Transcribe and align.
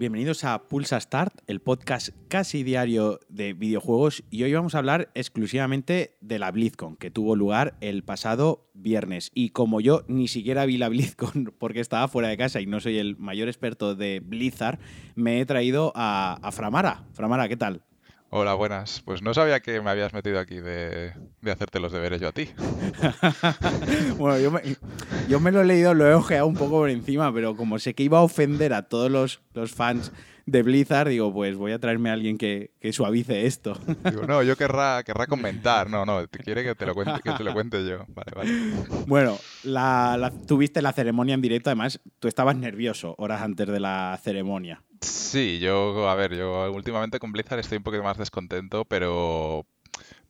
bienvenidos 0.00 0.44
a 0.44 0.62
Pulsa 0.62 0.98
Start, 0.98 1.42
el 1.46 1.60
podcast 1.60 2.08
casi 2.28 2.62
diario 2.62 3.20
de 3.28 3.52
videojuegos 3.52 4.24
y 4.30 4.42
hoy 4.44 4.54
vamos 4.54 4.74
a 4.74 4.78
hablar 4.78 5.10
exclusivamente 5.12 6.16
de 6.22 6.38
la 6.38 6.50
BlizzCon 6.50 6.96
que 6.96 7.10
tuvo 7.10 7.36
lugar 7.36 7.76
el 7.82 8.02
pasado 8.02 8.70
viernes 8.72 9.30
y 9.34 9.50
como 9.50 9.82
yo 9.82 10.04
ni 10.08 10.26
siquiera 10.26 10.64
vi 10.64 10.78
la 10.78 10.88
BlizzCon 10.88 11.52
porque 11.58 11.80
estaba 11.80 12.08
fuera 12.08 12.28
de 12.28 12.38
casa 12.38 12.62
y 12.62 12.66
no 12.66 12.80
soy 12.80 12.96
el 12.96 13.18
mayor 13.18 13.48
experto 13.48 13.94
de 13.94 14.22
Blizzard, 14.24 14.78
me 15.16 15.38
he 15.38 15.44
traído 15.44 15.92
a, 15.94 16.38
a 16.40 16.50
Framara. 16.50 17.04
Framara, 17.12 17.46
¿qué 17.46 17.58
tal? 17.58 17.82
Hola, 18.32 18.54
buenas. 18.54 19.02
Pues 19.04 19.22
no 19.22 19.34
sabía 19.34 19.58
que 19.58 19.80
me 19.80 19.90
habías 19.90 20.12
metido 20.12 20.38
aquí 20.38 20.60
de, 20.60 21.12
hacerte 21.50 21.80
los 21.80 21.90
deberes 21.90 22.20
yo 22.20 22.28
a 22.28 22.32
ti. 22.32 22.48
bueno, 24.18 24.38
yo 25.28 25.40
me, 25.40 25.50
lo 25.50 25.60
he 25.60 25.64
leído, 25.64 25.94
lo 25.94 26.06
he 26.06 26.14
ojeado 26.14 26.46
un 26.46 26.54
poco 26.54 26.78
por 26.78 26.90
encima, 26.90 27.34
pero 27.34 27.56
como 27.56 27.80
sé 27.80 27.92
que 27.94 28.04
iba 28.04 28.18
a 28.18 28.22
ofender 28.22 28.72
a 28.72 28.82
todos 28.82 29.10
los, 29.10 29.40
fans 29.72 30.12
de 30.46 30.62
Blizzard, 30.62 31.08
digo, 31.08 31.32
pues 31.34 31.56
voy 31.56 31.72
a 31.72 31.80
traerme 31.80 32.10
a 32.10 32.12
alguien 32.12 32.38
que, 32.38 32.70
suavice 32.92 33.46
esto. 33.46 33.76
Digo, 34.04 34.24
no, 34.28 34.44
yo 34.44 34.54
querrá, 34.56 35.02
querrá 35.04 35.26
comentar. 35.26 35.90
No, 35.90 36.06
no, 36.06 36.24
quiere 36.28 36.62
que 36.62 36.76
te 36.76 36.86
lo 36.86 36.94
cuente, 36.94 37.20
que 37.24 37.32
te 37.32 37.42
lo 37.42 37.52
cuente 37.52 37.84
yo. 37.84 38.04
Vale, 38.06 38.30
vale. 38.36 38.50
Bueno, 39.08 39.38
la, 39.64 40.32
tuviste 40.46 40.80
la 40.82 40.92
ceremonia 40.92 41.34
en 41.34 41.40
directo, 41.40 41.70
además 41.70 42.00
tú 42.20 42.28
estabas 42.28 42.54
nervioso 42.54 43.16
horas 43.18 43.42
antes 43.42 43.66
de 43.66 43.80
la 43.80 44.16
ceremonia. 44.22 44.84
Sí, 45.02 45.58
yo, 45.60 46.08
a 46.10 46.14
ver, 46.14 46.34
yo 46.36 46.70
últimamente 46.72 47.18
con 47.18 47.32
Blizzard 47.32 47.58
estoy 47.60 47.78
un 47.78 47.84
poquito 47.84 48.02
más 48.02 48.18
descontento, 48.18 48.84
pero, 48.84 49.66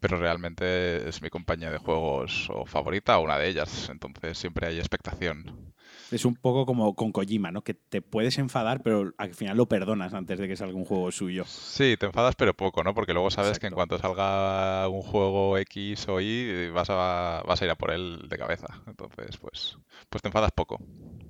pero 0.01 0.19
realmente 0.19 1.09
es 1.09 1.23
mi 1.23 1.30
compañía 1.30 1.70
de 1.70 1.79
juegos 1.79 2.48
o 2.51 2.66
favorita 2.66 3.19
una 3.19 3.38
de 3.38 3.48
ellas, 3.48 3.88
entonces 3.91 4.38
siempre 4.38 4.69
hay 4.69 4.79
expectación. 4.79 5.74
Es 6.10 6.24
un 6.24 6.34
poco 6.34 6.66
como 6.66 6.95
con 6.95 7.12
Kojima, 7.12 7.52
¿no? 7.52 7.62
Que 7.62 7.74
te 7.74 8.02
puedes 8.02 8.38
enfadar, 8.38 8.82
pero 8.82 9.12
al 9.16 9.35
final 9.35 9.57
lo 9.57 9.66
perdonas 9.66 10.12
antes 10.15 10.38
de 10.38 10.48
que 10.48 10.57
salga 10.57 10.76
un 10.76 10.85
juego 10.85 11.10
suyo. 11.12 11.45
Sí, 11.46 11.96
te 11.98 12.07
enfadas, 12.07 12.35
pero 12.37 12.54
poco, 12.54 12.82
¿no? 12.82 12.95
Porque 12.95 13.12
luego 13.12 13.30
sabes 13.30 13.59
que 13.59 13.68
en 13.68 13.74
cuanto 13.74 13.98
salga 13.98 14.88
un 14.88 15.02
juego 15.02 15.57
X 15.59 16.09
o 16.09 16.20
Y, 16.20 16.70
vas 16.70 16.90
a, 16.90 17.43
vas 17.46 17.62
a 17.62 17.65
ir 17.65 17.70
a 17.70 17.76
por 17.76 17.93
él 17.93 18.26
de 18.29 18.38
cabeza. 18.38 18.82
Entonces, 18.87 19.37
pues, 19.37 19.79
pues 20.09 20.23
te 20.23 20.29
enfadas 20.29 20.51
poco. 20.52 20.79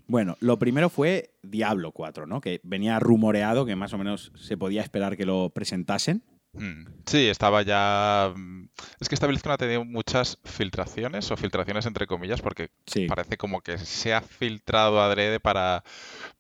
Bueno, 0.07 0.37
lo 0.41 0.59
primero 0.59 0.89
fue 0.89 1.35
Diablo 1.43 1.93
4, 1.93 2.27
¿no? 2.27 2.41
Que 2.41 2.61
venía 2.65 2.99
rumoreado, 2.99 3.67
que 3.67 3.77
más 3.77 3.93
o 3.93 3.99
menos 3.99 4.33
se 4.35 4.57
podía 4.57 4.83
esperar 4.83 5.17
que 5.17 5.27
lo 5.27 5.51
presentasen. 5.51 6.25
Mm. 6.53 6.87
Sí, 7.07 7.29
estaba 7.29 7.63
ya. 7.63 8.33
Mm, 8.35 8.69
es 9.01 9.09
que 9.09 9.15
esta 9.15 9.27
BlizzCon 9.27 9.53
ha 9.53 9.59
tenido 9.59 9.85
muchas 9.85 10.39
filtraciones, 10.45 11.31
o 11.31 11.37
filtraciones 11.37 11.87
entre 11.87 12.07
comillas, 12.07 12.43
porque 12.43 12.71
parece 13.09 13.37
como 13.37 13.61
que 13.61 13.79
se 13.79 14.15
ha 14.15 14.21
filtrado 14.21 15.01
adrede 15.01 15.39
para, 15.41 15.85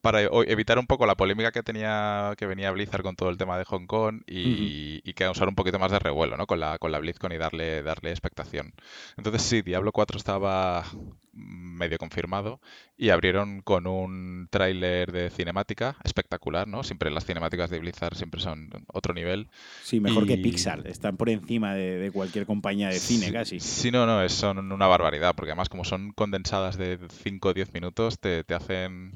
para 0.00 0.22
evitar 0.22 0.78
un 0.78 0.86
poco 0.86 1.06
la 1.06 1.14
polémica 1.14 1.52
que 1.52 1.62
tenía 1.62 2.34
que 2.36 2.46
venía 2.46 2.70
Blizzard 2.72 3.02
con 3.02 3.16
todo 3.16 3.30
el 3.30 3.38
tema 3.38 3.58
de 3.58 3.64
Hong 3.64 3.86
Kong 3.86 4.22
y, 4.26 5.00
y 5.04 5.12
que 5.14 5.28
usar 5.28 5.48
un 5.48 5.54
poquito 5.54 5.78
más 5.78 5.92
de 5.92 5.98
revuelo 5.98 6.36
¿no? 6.36 6.46
con, 6.46 6.60
la, 6.60 6.78
con 6.78 6.92
la 6.92 6.98
BlizzCon 6.98 7.32
y 7.32 7.38
darle, 7.38 7.82
darle 7.82 8.10
expectación. 8.10 8.74
Entonces 9.16 9.42
sí, 9.42 9.62
Diablo 9.62 9.92
4 9.92 10.18
estaba 10.18 10.84
medio 11.32 11.98
confirmado 11.98 12.60
y 12.96 13.10
abrieron 13.10 13.62
con 13.62 13.86
un 13.86 14.48
tráiler 14.50 15.12
de 15.12 15.30
cinemática 15.30 15.96
espectacular, 16.04 16.68
¿no? 16.68 16.82
Siempre 16.82 17.10
las 17.10 17.24
cinemáticas 17.24 17.70
de 17.70 17.78
Blizzard 17.78 18.16
siempre 18.16 18.40
son 18.40 18.70
otro 18.88 19.14
nivel. 19.14 19.48
Sí, 19.82 20.00
mejor 20.00 20.26
que 20.26 20.38
Pixar, 20.38 20.86
están 20.86 21.16
por 21.16 21.30
encima 21.30 21.74
de, 21.74 22.10
cualquier 22.12 22.46
compañía 22.46 22.88
de 22.88 22.98
cine 22.98 23.32
casi. 23.32 23.60
Sí, 23.60 23.90
no, 23.90 24.06
no, 24.06 24.28
son 24.28 24.72
una 24.72 24.86
barbaridad, 24.86 25.34
porque 25.34 25.52
además 25.52 25.68
como 25.68 25.84
son 25.84 26.12
condensadas 26.12 26.76
de 26.76 26.98
5 27.22 27.48
o 27.48 27.54
10 27.54 27.72
minutos, 27.72 28.18
te, 28.18 28.44
hacen 28.54 29.12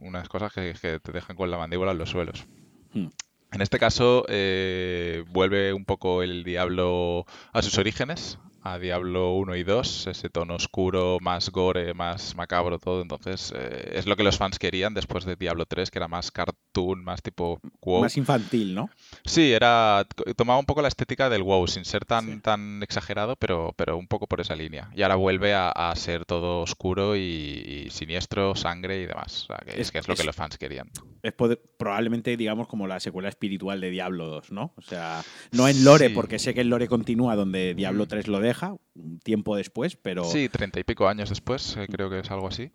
unas 0.00 0.28
cosas 0.28 0.52
que, 0.52 1.00
te 1.00 1.12
dejan 1.12 1.36
con 1.36 1.50
la 1.50 1.58
mandíbula 1.58 1.92
en 1.92 1.98
los 1.98 2.10
suelos. 2.10 2.46
Hmm. 2.92 3.08
En 3.52 3.62
este 3.62 3.78
caso, 3.78 4.24
eh, 4.28 5.24
vuelve 5.30 5.72
un 5.72 5.84
poco 5.84 6.22
el 6.22 6.44
diablo 6.44 7.26
a 7.52 7.62
sus 7.62 7.78
orígenes, 7.78 8.38
a 8.62 8.78
Diablo 8.78 9.34
1 9.34 9.56
y 9.56 9.64
2, 9.64 10.06
ese 10.08 10.28
tono 10.28 10.54
oscuro, 10.54 11.18
más 11.20 11.50
gore, 11.50 11.94
más 11.94 12.34
macabro, 12.36 12.78
todo. 12.78 13.02
Entonces, 13.02 13.52
eh, 13.56 13.92
es 13.94 14.06
lo 14.06 14.16
que 14.16 14.22
los 14.22 14.38
fans 14.38 14.58
querían 14.58 14.94
después 14.94 15.24
de 15.24 15.36
Diablo 15.36 15.66
3, 15.66 15.90
que 15.90 15.98
era 15.98 16.08
más 16.08 16.30
cartoon, 16.30 17.02
más 17.02 17.22
tipo 17.22 17.60
WoW. 17.80 18.02
Más 18.02 18.16
infantil, 18.16 18.74
¿no? 18.74 18.90
Sí, 19.24 19.52
era 19.52 20.06
tomaba 20.36 20.58
un 20.58 20.66
poco 20.66 20.82
la 20.82 20.88
estética 20.88 21.28
del 21.28 21.42
WoW, 21.42 21.66
sin 21.66 21.84
ser 21.84 22.04
tan, 22.04 22.40
tan 22.40 22.82
exagerado, 22.82 23.36
pero, 23.36 23.72
pero 23.76 23.96
un 23.96 24.06
poco 24.06 24.26
por 24.26 24.40
esa 24.40 24.54
línea. 24.56 24.90
Y 24.94 25.02
ahora 25.02 25.16
vuelve 25.16 25.54
a, 25.54 25.92
ser 25.96 26.24
todo 26.24 26.60
oscuro 26.60 27.16
y, 27.16 27.88
siniestro, 27.90 28.54
sangre 28.54 29.00
y 29.02 29.06
demás. 29.06 29.44
O 29.44 29.46
sea, 29.46 29.58
que 29.58 29.80
es, 29.80 29.90
que 29.90 29.98
es 29.98 30.08
lo 30.08 30.14
que 30.14 30.24
los 30.24 30.36
fans 30.36 30.56
querían. 30.56 30.90
Es 31.22 31.34
probablemente, 31.76 32.36
digamos, 32.36 32.68
como 32.68 32.86
la 32.86 33.00
secuela 33.00 33.28
espiritual 33.28 33.80
de 33.80 33.90
Diablo 33.90 34.26
2, 34.26 34.52
¿no? 34.52 34.72
O 34.76 34.82
sea, 34.82 35.22
no 35.52 35.68
en 35.68 35.84
lore, 35.84 36.10
porque 36.10 36.38
sé 36.38 36.54
que 36.54 36.62
el 36.62 36.68
lore 36.68 36.88
continúa 36.88 37.36
donde 37.36 37.74
Diablo 37.74 38.06
3 38.06 38.26
mm. 38.26 38.30
lo 38.30 38.40
deja, 38.40 38.49
un 38.94 39.18
tiempo 39.20 39.56
después, 39.56 39.96
pero... 39.96 40.24
Sí, 40.24 40.48
treinta 40.48 40.80
y 40.80 40.84
pico 40.84 41.08
años 41.08 41.28
después, 41.28 41.76
eh, 41.76 41.86
creo 41.90 42.10
que 42.10 42.20
es 42.20 42.30
algo 42.30 42.48
así. 42.48 42.72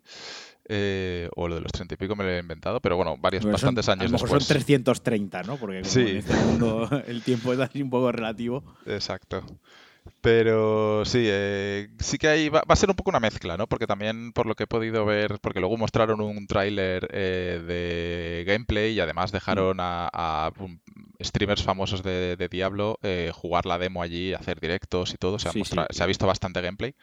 Eh, 0.68 1.28
o 1.36 1.46
lo 1.46 1.56
de 1.56 1.60
los 1.60 1.72
treinta 1.72 1.94
y 1.94 1.96
pico 1.96 2.16
me 2.16 2.24
lo 2.24 2.30
he 2.30 2.38
inventado, 2.40 2.80
pero 2.80 2.96
bueno, 2.96 3.16
varios, 3.18 3.44
bastantes 3.44 3.88
años 3.88 4.02
a 4.02 4.04
lo 4.06 4.12
mejor 4.12 4.28
después. 4.28 4.44
Son 4.44 4.54
330, 4.54 5.42
¿no? 5.44 5.56
Porque 5.56 5.82
como 5.82 6.08
en 6.08 6.16
este 6.16 6.34
mundo 6.34 6.88
el 7.06 7.22
tiempo 7.22 7.52
es 7.52 7.60
así 7.60 7.82
un 7.82 7.90
poco 7.90 8.10
relativo. 8.10 8.64
Exacto. 8.86 9.44
Pero 10.20 11.04
sí, 11.04 11.24
eh, 11.24 11.88
sí 11.98 12.18
que 12.18 12.28
ahí 12.28 12.48
va, 12.48 12.62
a 12.66 12.76
ser 12.76 12.90
un 12.90 12.96
poco 12.96 13.10
una 13.10 13.20
mezcla, 13.20 13.56
¿no? 13.56 13.66
Porque 13.66 13.86
también 13.86 14.32
por 14.32 14.46
lo 14.46 14.54
que 14.54 14.64
he 14.64 14.66
podido 14.66 15.04
ver, 15.04 15.38
porque 15.40 15.60
luego 15.60 15.76
mostraron 15.76 16.20
un 16.20 16.46
tráiler 16.46 17.08
eh, 17.12 17.62
de 17.66 18.44
gameplay 18.46 18.92
y 18.92 19.00
además 19.00 19.32
dejaron 19.32 19.78
a, 19.80 20.52
streamers 21.20 21.62
famosos 21.62 22.02
de, 22.02 22.48
Diablo 22.50 22.98
eh, 23.02 23.30
jugar 23.34 23.66
la 23.66 23.78
demo 23.78 24.02
allí, 24.02 24.34
hacer 24.34 24.60
directos 24.60 25.12
y 25.14 25.16
todo. 25.16 25.38
Se, 25.38 25.48
ha, 25.48 25.52
se 25.90 26.02
ha 26.02 26.06
visto 26.06 26.26
bastante 26.26 26.60
gameplay. 26.60 26.94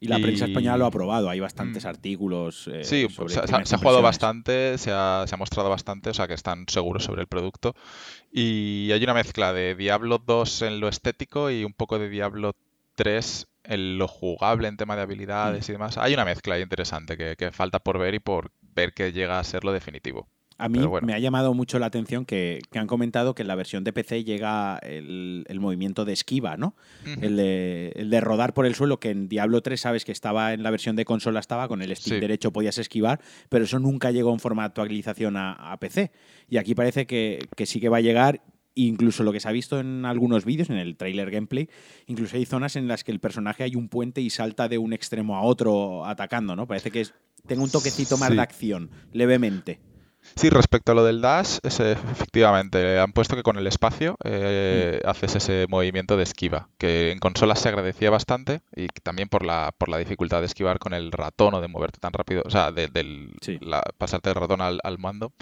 Y 0.00 0.08
la 0.08 0.18
prensa 0.18 0.46
española 0.46 0.76
lo 0.76 0.86
ha 0.86 0.90
probado, 0.90 1.28
hay 1.30 1.40
bastantes 1.40 1.84
mm. 1.84 1.88
artículos. 1.88 2.70
sí, 2.82 3.06
se, 3.28 3.40
ha, 3.40 3.78
jugado 3.78 4.02
bastante, 4.02 4.78
se 4.78 4.90
ha, 4.92 5.24
se 5.26 5.34
ha 5.34 5.38
mostrado 5.38 5.68
bastante, 5.68 6.10
o 6.10 6.14
sea 6.14 6.26
que 6.28 6.34
están 6.34 6.66
seguros 6.68 7.04
sobre 7.04 7.22
el 7.22 7.26
producto. 7.26 7.74
Y 8.32 8.90
hay 8.92 9.02
una 9.02 9.14
mezcla 9.14 9.52
de 9.52 9.74
Diablo 9.74 10.18
2 10.18 10.62
en 10.62 10.80
lo 10.80 10.88
estético 10.88 11.50
y 11.50 11.64
un 11.64 11.72
poco 11.72 11.98
de 11.98 12.08
Diablo 12.08 12.54
3 12.96 13.46
en 13.64 13.98
lo 13.98 14.08
jugable 14.08 14.68
en 14.68 14.76
tema 14.76 14.96
de 14.96 15.02
habilidades 15.02 15.68
mm. 15.68 15.70
y 15.70 15.74
demás. 15.74 15.98
Hay 15.98 16.14
una 16.14 16.24
mezcla 16.24 16.58
interesante 16.58 17.16
que, 17.16 17.52
falta 17.52 17.78
por 17.78 17.98
ver 17.98 18.14
y 18.14 18.18
por 18.18 18.50
ver 18.74 18.92
que 18.92 19.12
llega 19.12 19.38
a 19.38 19.44
ser 19.44 19.64
lo 19.64 19.72
definitivo. 19.72 20.28
A 20.58 20.68
mí 20.70 20.80
me 21.02 21.12
ha 21.12 21.18
llamado 21.18 21.52
mucho 21.52 21.78
la 21.78 21.86
atención 21.86 22.24
que, 22.24 22.60
han 22.74 22.86
comentado 22.86 23.34
que 23.34 23.42
en 23.42 23.48
la 23.48 23.54
versión 23.54 23.84
de 23.84 23.92
PC 23.92 24.24
llega 24.24 24.78
el, 24.78 25.44
movimiento 25.60 26.04
de 26.04 26.14
esquiva, 26.14 26.56
¿no? 26.56 26.74
el, 27.04 27.36
de, 27.36 28.20
rodar 28.20 28.54
por 28.54 28.64
el 28.64 28.74
suelo, 28.74 28.98
que 28.98 29.10
en 29.10 29.28
Diablo 29.28 29.60
3 29.60 29.78
sabes 29.78 30.04
que 30.04 30.12
estaba 30.12 30.54
en 30.54 30.62
la 30.62 30.70
versión 30.70 30.96
de 30.96 31.04
consola, 31.04 31.40
estaba 31.40 31.68
con 31.68 31.82
el 31.82 31.94
stick 31.94 32.20
derecho 32.20 32.52
podías 32.52 32.78
esquivar, 32.78 33.20
pero 33.50 33.64
eso 33.64 33.78
nunca 33.78 34.10
llegó 34.10 34.32
en 34.32 34.40
forma 34.40 34.62
de 34.62 34.66
actualización 34.66 35.36
a, 35.36 35.76
PC. 35.78 36.10
Y 36.48 36.56
aquí 36.56 36.74
parece 36.74 37.06
que, 37.06 37.46
sí 37.64 37.80
que 37.80 37.88
va 37.88 37.98
a 37.98 38.00
llegar 38.00 38.42
incluso 38.74 39.24
lo 39.24 39.32
que 39.32 39.40
se 39.40 39.48
ha 39.48 39.52
visto 39.52 39.80
en 39.80 40.04
algunos 40.04 40.44
vídeos, 40.44 40.70
en 40.70 40.76
el 40.76 40.96
trailer 40.96 41.30
gameplay, 41.30 41.68
incluso 42.06 42.36
hay 42.36 42.44
zonas 42.44 42.76
en 42.76 42.88
las 42.88 43.04
que 43.04 43.12
el 43.12 43.20
personaje 43.20 43.62
hay 43.62 43.74
un 43.74 43.88
puente 43.88 44.20
y 44.20 44.30
salta 44.30 44.68
de 44.68 44.78
un 44.78 44.92
extremo 44.92 45.36
a 45.36 45.42
otro 45.42 46.04
atacando, 46.04 46.56
¿no? 46.56 46.66
Parece 46.66 46.90
que 46.90 47.06
tenga 47.46 47.62
un 47.62 47.70
toquecito 47.70 48.18
más 48.18 48.30
de 48.30 48.40
acción, 48.40 48.90
levemente. 49.12 49.80
Sí, 50.34 50.50
respecto 50.50 50.92
a 50.92 50.94
lo 50.94 51.04
del 51.04 51.20
dash, 51.20 51.58
efectivamente, 51.62 52.98
han 52.98 53.12
puesto 53.12 53.36
que 53.36 53.42
con 53.42 53.56
el 53.56 53.66
espacio 53.66 54.16
eh, 54.24 55.00
mm. 55.02 55.08
haces 55.08 55.36
ese 55.36 55.66
movimiento 55.68 56.16
de 56.16 56.24
esquiva, 56.24 56.68
que 56.78 57.12
en 57.12 57.18
consolas 57.18 57.60
se 57.60 57.68
agradecía 57.68 58.10
bastante 58.10 58.60
y 58.74 58.88
también 59.02 59.28
por 59.28 59.44
la, 59.44 59.72
por 59.76 59.88
la 59.88 59.98
dificultad 59.98 60.40
de 60.40 60.46
esquivar 60.46 60.78
con 60.78 60.92
el 60.92 61.12
ratón 61.12 61.54
o 61.54 61.60
de 61.60 61.68
moverte 61.68 62.00
tan 62.00 62.12
rápido, 62.12 62.42
o 62.44 62.50
sea, 62.50 62.72
de, 62.72 62.88
del, 62.88 63.34
pasarte 63.98 64.30
el 64.30 64.34
ratón 64.34 64.60
al, 64.60 64.80
mando. 64.98 65.32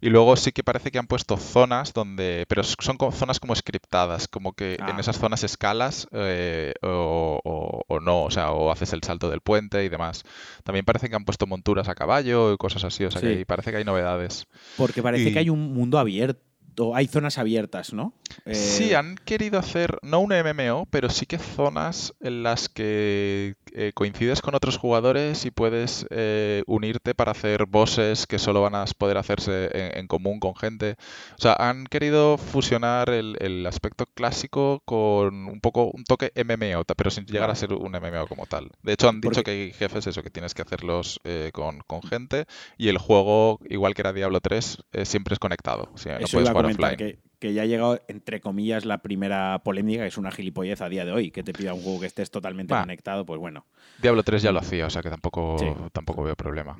Y 0.00 0.08
luego 0.08 0.36
sí 0.36 0.52
que 0.52 0.62
parece 0.62 0.90
que 0.90 0.98
han 0.98 1.06
puesto 1.06 1.36
zonas 1.36 1.92
donde, 1.92 2.44
pero 2.48 2.62
son 2.62 2.96
zonas 3.12 3.40
como 3.40 3.54
scriptadas, 3.54 4.28
como 4.28 4.52
que 4.52 4.74
en 4.74 4.82
ah. 4.82 4.96
esas 5.00 5.18
zonas 5.18 5.44
escalas 5.44 6.08
eh, 6.12 6.74
o, 6.82 7.40
o, 7.86 8.00
no, 8.00 8.24
o 8.24 8.30
sea, 8.30 8.52
o 8.52 8.70
haces 8.70 8.92
el 8.92 9.02
salto 9.02 9.28
del 9.28 9.40
puente 9.40 9.84
y 9.84 9.88
demás. 9.88 10.24
También 10.64 10.84
parece 10.84 11.08
que 11.08 11.16
han 11.16 11.24
puesto 11.24 11.46
monturas 11.46 11.88
a 11.88 11.94
caballo 11.94 12.52
y 12.52 12.56
cosas 12.56 12.84
así, 12.84 13.04
o 13.04 13.10
sea, 13.10 13.20
que 13.20 13.44
parece 13.46 13.70
que 13.70 13.78
hay 13.78 13.84
novedades. 13.84 14.29
Porque 14.76 15.02
parece 15.02 15.32
que 15.32 15.38
hay 15.38 15.50
un 15.50 15.72
mundo 15.74 15.98
abierto 15.98 16.49
hay 16.94 17.06
zonas 17.06 17.38
abiertas, 17.38 17.92
¿no? 17.92 18.14
Sí, 18.52 18.90
eh, 18.90 18.96
han 18.96 19.16
querido 19.16 19.58
hacer, 19.58 19.98
no 20.02 20.20
un 20.20 20.32
MMO, 20.32 20.86
pero 20.90 21.10
sí 21.10 21.26
que 21.26 21.38
zonas 21.38 22.14
en 22.20 22.42
las 22.42 22.68
que 22.68 23.54
eh, 23.72 23.92
coincides 23.94 24.40
con 24.40 24.54
otros 24.54 24.78
jugadores 24.78 25.44
y 25.44 25.50
puedes 25.50 26.06
eh, 26.10 26.62
unirte 26.66 27.14
para 27.14 27.32
hacer 27.32 27.66
bosses 27.66 28.26
que 28.26 28.38
solo 28.38 28.62
van 28.62 28.74
a 28.74 28.84
poder 28.98 29.18
hacerse 29.18 29.70
en, 29.98 30.06
común 30.06 30.40
con 30.40 30.56
gente. 30.56 30.96
O 31.38 31.42
sea, 31.42 31.54
han 31.58 31.86
querido 31.86 32.38
fusionar 32.38 33.10
el, 33.10 33.66
aspecto 33.66 34.06
clásico 34.06 34.82
con 34.84 35.46
un 35.46 35.60
poco 35.60 35.90
un 35.92 36.04
toque 36.04 36.32
MMO, 36.34 36.84
pero 36.96 37.10
sin 37.10 37.26
llegar 37.26 37.50
a 37.50 37.54
ser 37.54 37.72
un 37.72 37.92
MMO 37.92 38.26
como 38.26 38.46
tal. 38.46 38.70
De 38.82 38.94
hecho, 38.94 39.08
han 39.08 39.20
dicho 39.20 39.42
que 39.42 39.50
hay 39.50 39.72
jefes 39.72 40.06
eso, 40.06 40.22
que 40.22 40.30
tienes 40.30 40.54
que 40.54 40.62
hacerlos 40.62 41.20
con, 41.52 41.82
gente 42.08 42.46
y 42.78 42.88
el 42.88 42.98
juego, 42.98 43.60
igual 43.68 43.94
que 43.94 44.02
era 44.02 44.12
Diablo 44.12 44.40
3, 44.40 44.78
siempre 45.04 45.34
es 45.34 45.38
conectado. 45.38 45.90
no 45.94 46.26
puedes 46.32 46.50
offline 46.66 47.18
que 47.40 47.54
ya 47.54 47.62
ha 47.62 47.66
llegado, 47.66 48.00
entre 48.06 48.40
comillas, 48.40 48.84
la 48.84 48.98
primera 48.98 49.60
polémica, 49.64 50.02
que 50.02 50.08
es 50.08 50.18
una 50.18 50.30
gilipollez 50.30 50.82
a 50.82 50.90
día 50.90 51.06
de 51.06 51.12
hoy, 51.12 51.30
que 51.30 51.42
te 51.42 51.54
pida 51.54 51.72
un 51.72 51.82
juego 51.82 52.00
que 52.00 52.06
estés 52.06 52.30
totalmente 52.30 52.74
conectado, 52.74 53.24
pues 53.24 53.40
bueno. 53.40 53.64
Diablo 54.00 54.22
3 54.22 54.42
ya 54.42 54.52
lo 54.52 54.60
hacía, 54.60 54.86
o 54.86 54.90
sea 54.90 55.02
que 55.02 55.08
tampoco, 55.08 55.56
tampoco 55.90 56.22
veo 56.22 56.36
problema. 56.36 56.74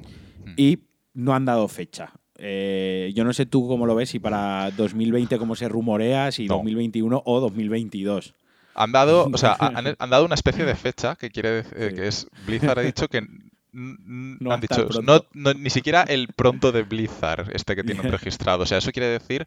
Mm. 0.44 0.52
Y 0.58 0.78
no 1.14 1.34
han 1.34 1.46
dado 1.46 1.66
fecha. 1.66 2.12
Eh, 2.36 3.10
yo 3.14 3.24
no 3.24 3.32
sé 3.32 3.46
tú 3.46 3.66
cómo 3.66 3.86
lo 3.86 3.94
ves, 3.94 4.10
si 4.10 4.18
para 4.18 4.70
2020 4.72 5.38
cómo 5.38 5.56
se 5.56 5.66
rumorea, 5.68 6.30
si 6.30 6.46
2021 6.46 7.22
o 7.24 7.40
2022. 7.40 8.34
Han 8.74 8.92
dado, 8.92 9.30
o 9.32 9.38
sea, 9.38 9.56
han, 9.60 10.10
dado 10.10 10.26
una 10.26 10.34
especie 10.34 10.66
de 10.66 10.74
fecha 10.74 11.16
que 11.16 11.30
quiere 11.30 11.62
decir 11.62 11.94
que 11.94 12.06
es 12.06 12.28
Blizzard 12.46 12.78
ha 12.78 12.82
dicho 12.82 13.08
que 13.08 13.26
no 13.72 14.52
han 14.52 14.61
dicho 14.61 14.88
ni 15.32 15.70
siquiera 15.70 16.02
el 16.02 16.28
pronto 16.28 16.72
de 16.72 16.82
Blizzard 16.82 17.50
este 17.55 17.76
que 17.76 17.84
tienen 17.84 18.11
registrado. 18.12 18.64
O 18.64 18.67
sea, 18.67 18.78
eso 18.78 18.93
quiere 18.93 19.08
decir 19.08 19.46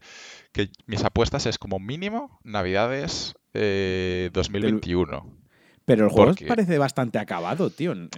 que 0.52 0.70
mis 0.86 1.04
apuestas 1.04 1.46
es 1.46 1.58
como 1.58 1.80
mínimo 1.80 2.40
Navidades 2.44 3.36
2021. 3.54 5.43
Pero 5.86 6.06
el 6.06 6.12
juego 6.12 6.34
parece 6.48 6.78
bastante 6.78 7.20
acabado, 7.20 7.70
tío. 7.70 7.92
En, 7.92 8.10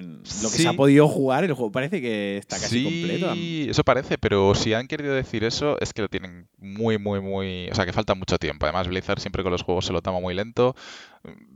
lo 0.44 0.50
que 0.51 0.57
se 0.57 0.67
ha 0.67 0.73
podido 0.73 1.07
jugar, 1.07 1.44
el 1.44 1.53
juego 1.53 1.71
parece 1.71 2.00
que 2.00 2.38
está 2.38 2.59
casi 2.59 2.83
completo. 2.83 3.33
Sí, 3.33 3.67
eso 3.69 3.83
parece, 3.83 4.17
pero 4.17 4.53
si 4.53 4.73
han 4.73 4.88
querido 4.88 5.13
decir 5.13 5.44
eso, 5.44 5.77
es 5.79 5.94
que 5.94 6.03
lo 6.03 6.07
tienen 6.07 6.47
muy, 6.57 6.97
muy, 6.97 7.21
muy. 7.21 7.69
O 7.71 7.75
sea, 7.75 7.85
que 7.85 7.94
falta 7.94 8.13
mucho 8.13 8.38
tiempo. 8.38 8.65
Además, 8.65 8.88
Blizzard 8.88 9.19
siempre 9.19 9.41
con 9.41 9.51
los 9.51 9.63
juegos 9.63 9.85
se 9.85 9.94
lo 9.94 10.01
toma 10.01 10.19
muy 10.19 10.35
lento. 10.35 10.75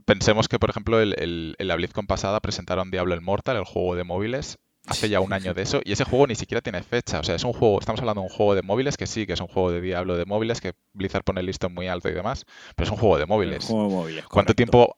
Pensemos 0.04 0.48
que, 0.48 0.58
por 0.58 0.70
ejemplo, 0.70 1.00
el, 1.00 1.14
el, 1.18 1.54
en 1.58 1.68
la 1.68 1.76
BlizzCon 1.76 2.06
pasada 2.06 2.40
presentaron 2.40 2.90
Diablo 2.90 3.14
Immortal, 3.14 3.56
el 3.56 3.64
juego 3.64 3.94
de 3.94 4.02
móviles, 4.02 4.58
hace 4.86 5.08
ya 5.08 5.20
un 5.20 5.32
año 5.32 5.54
de 5.54 5.62
eso 5.62 5.80
y 5.84 5.92
ese 5.92 6.04
juego 6.04 6.26
ni 6.26 6.34
siquiera 6.34 6.60
tiene 6.60 6.82
fecha. 6.82 7.20
O 7.20 7.24
sea, 7.24 7.34
es 7.34 7.44
un 7.44 7.52
juego, 7.52 7.78
estamos 7.78 8.00
hablando 8.00 8.22
de 8.22 8.26
un 8.26 8.32
juego 8.32 8.54
de 8.54 8.62
móviles 8.62 8.96
que 8.96 9.06
sí, 9.06 9.26
que 9.26 9.34
es 9.34 9.40
un 9.40 9.46
juego 9.46 9.70
de 9.70 9.80
Diablo 9.80 10.16
de 10.16 10.24
móviles, 10.24 10.60
que 10.60 10.72
Blizzard 10.92 11.24
pone 11.24 11.40
el 11.40 11.46
listón 11.46 11.74
muy 11.74 11.86
alto 11.86 12.08
y 12.08 12.12
demás, 12.12 12.44
pero 12.76 12.86
es 12.86 12.90
un 12.90 12.98
juego 12.98 13.18
de 13.18 13.26
móviles. 13.26 13.66
Juego 13.66 13.88
de 13.88 13.94
móviles 13.94 14.24
¿Cuánto 14.26 14.54
tiempo 14.54 14.96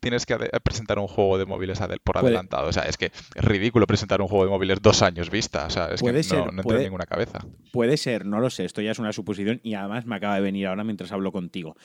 tienes 0.00 0.26
que 0.26 0.36
presentar 0.62 0.98
un 0.98 1.06
juego 1.06 1.38
de 1.38 1.46
móviles 1.46 1.80
por 2.02 2.18
adelantado. 2.18 2.68
O 2.68 2.72
sea, 2.72 2.84
es 2.84 2.96
que 2.96 3.06
es 3.06 3.44
ridículo 3.44 3.86
presentar 3.86 4.20
un 4.20 4.28
juego 4.28 4.44
de 4.44 4.50
móviles 4.50 4.82
dos 4.82 5.02
años 5.02 5.30
vista. 5.30 5.66
O 5.66 5.70
sea, 5.70 5.88
es 5.88 6.02
que 6.02 6.12
no, 6.12 6.46
no 6.46 6.62
entra 6.62 6.76
en 6.78 6.82
ninguna 6.84 7.06
cabeza. 7.06 7.46
Puede 7.72 7.96
ser, 7.96 8.26
no 8.26 8.40
lo 8.40 8.50
sé. 8.50 8.64
Esto 8.64 8.80
ya 8.80 8.90
es 8.90 8.98
una 8.98 9.12
suposición 9.12 9.60
y 9.62 9.74
además 9.74 10.06
me 10.06 10.16
acaba 10.16 10.34
de 10.34 10.40
venir 10.40 10.66
ahora 10.66 10.84
mientras 10.84 11.12
hablo 11.12 11.32
contigo. 11.32 11.76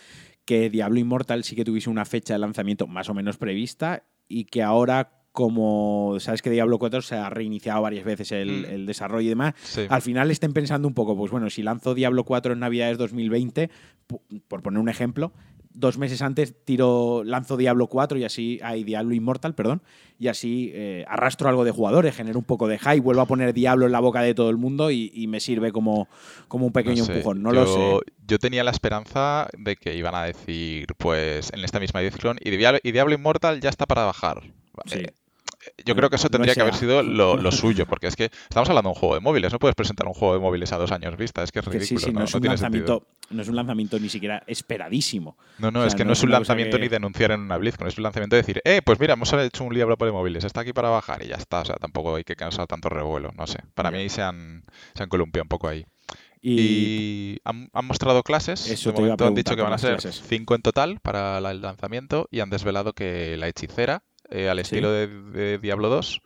Que 0.45 0.69
Diablo 0.69 0.99
Immortal 0.99 1.43
sí 1.43 1.55
que 1.55 1.65
tuviese 1.65 1.89
una 1.89 2.05
fecha 2.05 2.33
de 2.33 2.39
lanzamiento 2.39 2.87
más 2.87 3.09
o 3.09 3.13
menos 3.13 3.37
prevista 3.37 4.03
y 4.27 4.45
que 4.45 4.63
ahora 4.63 5.11
como 5.35 6.15
sabes 6.19 6.41
que 6.41 6.49
Diablo 6.49 6.79
4 6.79 7.01
se 7.01 7.15
ha 7.15 7.29
reiniciado 7.29 7.81
varias 7.81 8.05
veces 8.05 8.31
el, 8.31 8.83
mm. 8.83 8.85
desarrollo 8.85 9.25
y 9.25 9.29
demás, 9.29 9.53
al 9.89 10.01
final 10.01 10.31
estén 10.31 10.53
pensando 10.53 10.87
un 10.87 10.93
poco, 10.93 11.17
pues 11.17 11.29
bueno, 11.29 11.49
si 11.49 11.61
lanzo 11.61 11.93
Diablo 11.93 12.23
4 12.23 12.53
en 12.53 12.59
Navidades 12.59 12.97
2020, 12.97 13.69
por 14.47 14.63
poner 14.63 14.79
un 14.79 14.87
ejemplo, 14.87 15.33
dos 15.75 15.97
meses 15.97 16.21
antes 16.21 16.55
tiro, 16.63 17.23
lanzo 17.23 17.57
Diablo 17.57 17.87
4 17.87 18.17
y 18.17 18.23
así, 18.23 18.59
hay 18.63 18.83
Diablo 18.83 19.13
Immortal, 19.13 19.53
perdón, 19.53 19.81
y 20.17 20.29
así 20.29 20.71
eh, 20.73 21.05
arrastro 21.07 21.49
algo 21.49 21.63
de 21.63 21.71
jugadores, 21.71 22.15
genero 22.15 22.39
un 22.39 22.45
poco 22.45 22.67
de 22.67 22.79
hype, 22.79 23.01
vuelvo 23.01 23.21
a 23.21 23.25
poner 23.25 23.53
Diablo 23.53 23.85
en 23.85 23.91
la 23.91 23.99
boca 23.99 24.21
de 24.21 24.33
todo 24.33 24.49
el 24.49 24.57
mundo 24.57 24.89
y, 24.89 25.25
me 25.27 25.39
sirve 25.39 25.71
como, 25.71 26.07
como 26.47 26.67
un 26.67 26.71
pequeño 26.71 27.03
empujón. 27.03 27.41
No 27.41 27.51
lo 27.51 27.65
sé. 27.65 28.11
Yo 28.27 28.39
tenía 28.39 28.63
la 28.63 28.71
esperanza 28.71 29.47
de 29.57 29.75
que 29.75 29.95
iban 29.95 30.15
a 30.15 30.23
decir, 30.23 30.87
pues, 30.97 31.51
en 31.53 31.63
esta 31.63 31.79
misma 31.79 32.01
edición, 32.01 32.37
y 32.41 32.51
Diablo, 32.51 32.79
y 32.83 32.91
Diablo 32.91 33.15
Immortal 33.15 33.59
ya 33.59 33.69
está 33.69 33.85
para 33.85 34.05
bajar. 34.05 34.43
Sí. 34.85 34.99
Eh, 34.99 35.13
yo 35.85 35.95
creo 35.95 36.09
que 36.09 36.15
eso 36.15 36.29
tendría 36.29 36.53
que 36.53 36.61
haber 36.61 36.75
sido 36.75 37.03
lo, 37.03 37.37
suyo, 37.51 37.85
porque 37.85 38.07
es 38.07 38.15
que 38.15 38.25
estamos 38.25 38.69
hablando 38.69 38.89
de 38.89 38.93
un 38.93 38.99
juego 38.99 39.15
de 39.15 39.21
móviles, 39.21 39.51
no 39.51 39.59
puedes 39.59 39.75
presentar 39.75 40.07
un 40.07 40.13
juego 40.13 40.33
de 40.33 40.39
móviles 40.39 40.71
a 40.71 40.77
dos 40.77 40.91
años 40.91 41.15
vista, 41.17 41.43
es 41.43 41.51
que 41.51 41.59
es 41.59 41.65
ridículo. 41.65 42.19
no, 42.19 42.25
es 42.25 42.33
un 42.33 42.43
lanzamiento, 42.43 43.07
no 43.29 43.41
es 43.41 43.47
un 43.47 43.55
lanzamiento 43.55 43.99
ni 43.99 44.09
siquiera 44.09 44.43
esperadísimo. 44.47 45.37
No, 45.59 45.71
no, 45.71 45.85
es 45.85 45.95
que 45.95 46.05
no, 46.05 46.13
es 46.13 46.23
un 46.23 46.31
lanzamiento 46.31 46.77
ni 46.77 46.87
denunciar 46.87 47.31
en 47.31 47.41
una 47.41 47.57
BlizzCon, 47.57 47.87
es 47.87 47.97
un 47.97 48.03
lanzamiento 48.03 48.35
de 48.35 48.41
decir, 48.41 48.61
eh, 48.65 48.81
pues 48.83 48.99
mira, 48.99 49.13
hemos 49.13 49.31
hecho 49.33 49.63
un 49.63 49.73
libro 49.73 49.95
de 49.95 50.11
móviles, 50.11 50.43
está 50.43 50.61
aquí 50.61 50.73
para 50.73 50.89
bajar 50.89 51.23
y 51.23 51.27
ya 51.27 51.35
está, 51.35 51.61
o 51.61 51.65
sea, 51.65 51.75
tampoco 51.75 52.15
hay 52.15 52.23
que 52.23 52.35
causar 52.35 52.67
tanto 52.67 52.89
revuelo, 52.89 53.31
no 53.37 53.47
sé. 53.47 53.59
Para 53.73 53.91
mí 53.91 54.09
se 54.09 54.21
han, 54.21 54.63
se 54.93 55.03
han 55.03 55.09
columpiado 55.09 55.43
un 55.43 55.49
poco 55.49 55.67
ahí. 55.67 55.85
Y, 56.47 57.39
han, 57.43 57.69
mostrado 57.83 58.21
clases. 58.21 58.69
Eso 58.69 58.91
de 58.91 59.01
momento 59.01 59.25
han 59.25 59.33
dicho 59.33 59.55
que 59.55 59.63
van 59.63 59.73
a 59.73 59.79
ser 59.79 59.99
cinco 60.01 60.53
en 60.53 60.61
total 60.61 60.99
para 60.99 61.39
el 61.39 61.61
lanzamiento 61.61 62.27
y 62.29 62.41
han 62.41 62.51
desvelado 62.51 62.93
que 62.93 63.35
la 63.37 63.47
hechicera 63.47 64.03
eh, 64.29 64.49
al 64.49 64.59
estilo 64.59 64.91
de, 64.91 65.59
Diablo 65.59 65.89
2. 65.89 66.21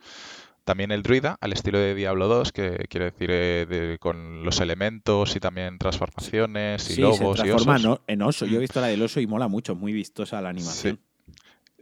También 0.64 0.92
el 0.92 1.02
druida, 1.02 1.36
al 1.40 1.52
estilo 1.52 1.78
de 1.78 1.94
Diablo 1.94 2.28
2, 2.28 2.52
que 2.52 2.86
quiere 2.88 3.06
decir 3.06 3.30
eh, 3.32 3.96
con 3.98 4.44
los 4.44 4.60
elementos 4.60 5.34
y 5.34 5.40
también 5.40 5.78
transformaciones 5.78 6.90
y 6.90 7.00
lobos 7.00 7.38
se 7.38 7.44
transforma 7.44 7.78
y 7.78 7.86
osos. 7.86 8.00
en 8.06 8.22
oso. 8.22 8.46
Yo 8.46 8.54
he 8.54 8.58
mm. 8.58 8.60
visto 8.60 8.80
la 8.80 8.86
del 8.88 9.02
oso 9.02 9.20
y 9.20 9.26
mola 9.26 9.48
mucho, 9.48 9.74
muy 9.74 9.92
vistosa 9.92 10.40
la 10.40 10.50
animación. 10.50 11.00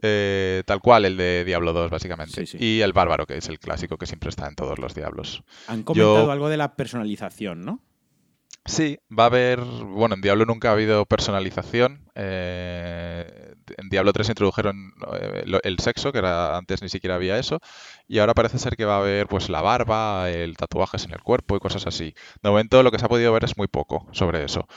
Eh, 0.01 0.63
tal 0.65 0.79
cual 0.79 1.05
el 1.05 1.17
de 1.17 1.43
Diablo 1.45 1.73
2, 1.73 1.91
básicamente. 1.91 2.45
Y 2.57 2.81
el 2.81 2.93
bárbaro, 2.93 3.25
que 3.25 3.37
es 3.37 3.49
el 3.49 3.59
clásico 3.59 3.97
que 3.97 4.05
siempre 4.05 4.29
está 4.29 4.47
en 4.47 4.55
todos 4.55 4.79
los 4.79 4.95
diablos. 4.95 5.43
Han 5.67 5.83
comentado 5.83 6.31
algo 6.31 6.49
de 6.49 6.57
la 6.57 6.75
personalización, 6.75 7.65
¿no? 7.65 7.83
Sí, 8.65 8.99
va 9.17 9.23
a 9.23 9.27
haber. 9.27 9.59
Bueno, 9.61 10.15
en 10.15 10.21
Diablo 10.21 10.45
nunca 10.45 10.69
ha 10.69 10.73
habido 10.73 11.05
personalización. 11.05 12.09
Eh, 12.15 13.48
en 13.77 13.89
Diablo 13.89 14.13
3 14.13 14.29
introdujeron 14.29 14.93
eh, 15.19 15.43
el 15.63 15.79
sexo, 15.79 16.11
que 16.11 16.19
era, 16.19 16.57
antes 16.57 16.81
ni 16.81 16.89
siquiera 16.89 17.15
había 17.15 17.37
eso. 17.37 17.59
Y 18.07 18.19
ahora 18.19 18.33
parece 18.33 18.57
ser 18.59 18.75
que 18.75 18.85
va 18.85 18.95
a 18.95 18.99
haber 18.99 19.27
pues 19.27 19.49
la 19.49 19.61
barba, 19.61 20.29
el 20.29 20.57
tatuajes 20.57 21.05
en 21.05 21.11
el 21.11 21.21
cuerpo 21.21 21.55
y 21.55 21.59
cosas 21.59 21.87
así. 21.87 22.13
De 22.41 22.49
momento 22.49 22.81
lo 22.83 22.91
que 22.91 22.99
se 22.99 23.05
ha 23.05 23.09
podido 23.09 23.31
ver 23.33 23.43
es 23.43 23.57
muy 23.57 23.67
poco 23.67 24.07
sobre 24.11 24.43
eso. 24.43 24.67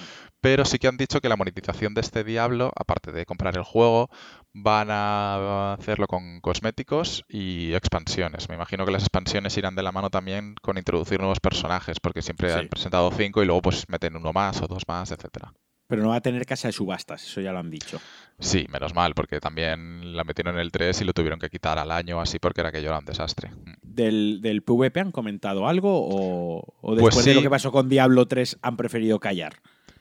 Pero 0.41 0.65
sí 0.65 0.79
que 0.79 0.89
han 0.89 0.97
dicho 0.97 1.21
que 1.21 1.29
la 1.29 1.37
monetización 1.37 1.95
de 1.95 2.01
este 2.01 2.25
Diablo, 2.25 2.73
aparte 2.75 3.13
de 3.13 3.25
comprar 3.25 3.57
el 3.57 3.63
juego, 3.63 4.11
van 4.53 4.89
a 4.91 5.75
hacerlo 5.75 6.07
con 6.09 6.41
cosméticos 6.41 7.25
y 7.29 7.75
expansiones. 7.75 8.49
Me 8.49 8.57
imagino 8.57 8.85
que 8.85 8.91
las 8.91 9.05
expansiones 9.05 9.57
irán 9.57 9.77
de 9.77 9.85
la 9.85 9.93
mano 9.93 10.11
también 10.11 10.57
con 10.61 10.79
introducir 10.79 11.21
nuevos 11.21 11.41
personajes, 11.41 12.01
porque 12.01 12.23
siempre 12.23 12.53
han 12.53 12.69
presentado 12.69 13.11
cinco 13.13 13.43
y 13.43 13.47
luego 13.47 13.63
pues 13.63 13.89
meten 13.89 14.17
uno 14.17 14.33
más 14.33 14.61
o 14.63 14.67
dos 14.67 14.83
más, 14.89 15.13
etcétera. 15.13 15.53
Pero 15.93 16.05
no 16.05 16.09
va 16.09 16.17
a 16.17 16.21
tener 16.23 16.47
casa 16.47 16.69
de 16.69 16.73
subastas, 16.73 17.23
eso 17.23 17.43
ya 17.43 17.53
lo 17.53 17.59
han 17.59 17.69
dicho. 17.69 18.01
Sí, 18.39 18.65
menos 18.73 18.95
mal, 18.95 19.13
porque 19.13 19.41
también 19.41 20.17
la 20.17 20.25
metieron 20.25 20.55
en 20.55 20.63
el 20.63 20.73
3 20.73 21.03
y 21.03 21.05
lo 21.05 21.13
tuvieron 21.13 21.39
que 21.39 21.51
quitar 21.51 21.79
al 21.79 21.91
año 21.91 22.19
así 22.19 22.39
porque 22.39 22.63
era 22.63 22.71
aquello 22.71 22.89
era 22.89 22.99
un 22.99 23.05
desastre. 23.05 23.51
¿Del, 23.83 24.41
del 24.41 24.63
PvP 24.63 25.01
han 25.01 25.13
comentado 25.13 25.69
algo 25.69 25.91
o, 25.93 26.75
pues 26.81 26.97
después 26.97 27.25
de 27.27 27.35
lo 27.35 27.43
que 27.43 27.51
pasó 27.51 27.71
con 27.73 27.91
Diablo 27.91 28.25
3 28.25 28.61
han 28.63 28.79
preferido 28.79 29.21
callar? 29.21 29.53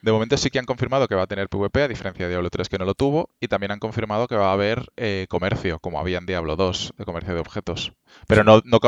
De 0.01 0.13
momento 0.13 0.37
sí 0.37 0.49
que 0.49 0.59
han 0.59 0.65
confirmado 0.65 1.09
que 1.09 1.15
va 1.15 1.23
a 1.23 1.27
tener 1.27 1.49
PvP, 1.49 1.83
a 1.83 1.89
diferencia 1.89 2.25
de 2.25 2.29
Diablo 2.29 2.49
3 2.49 2.69
que 2.69 2.77
no 2.77 2.85
lo 2.85 2.93
tuvo, 2.93 3.31
y 3.41 3.49
también 3.49 3.73
han 3.73 3.79
confirmado 3.79 4.29
que 4.29 4.37
va 4.37 4.51
a 4.51 4.53
haber 4.53 4.93
eh, 4.95 5.25
comercio, 5.27 5.79
como 5.79 5.99
había 5.99 6.19
en 6.19 6.25
Diablo 6.25 6.55
2, 6.55 6.93
de 6.97 7.03
comercio 7.03 7.33
de 7.33 7.41
objetos. 7.41 7.91
Pero 8.27 8.45
no, 8.45 8.61
no, 8.63 8.79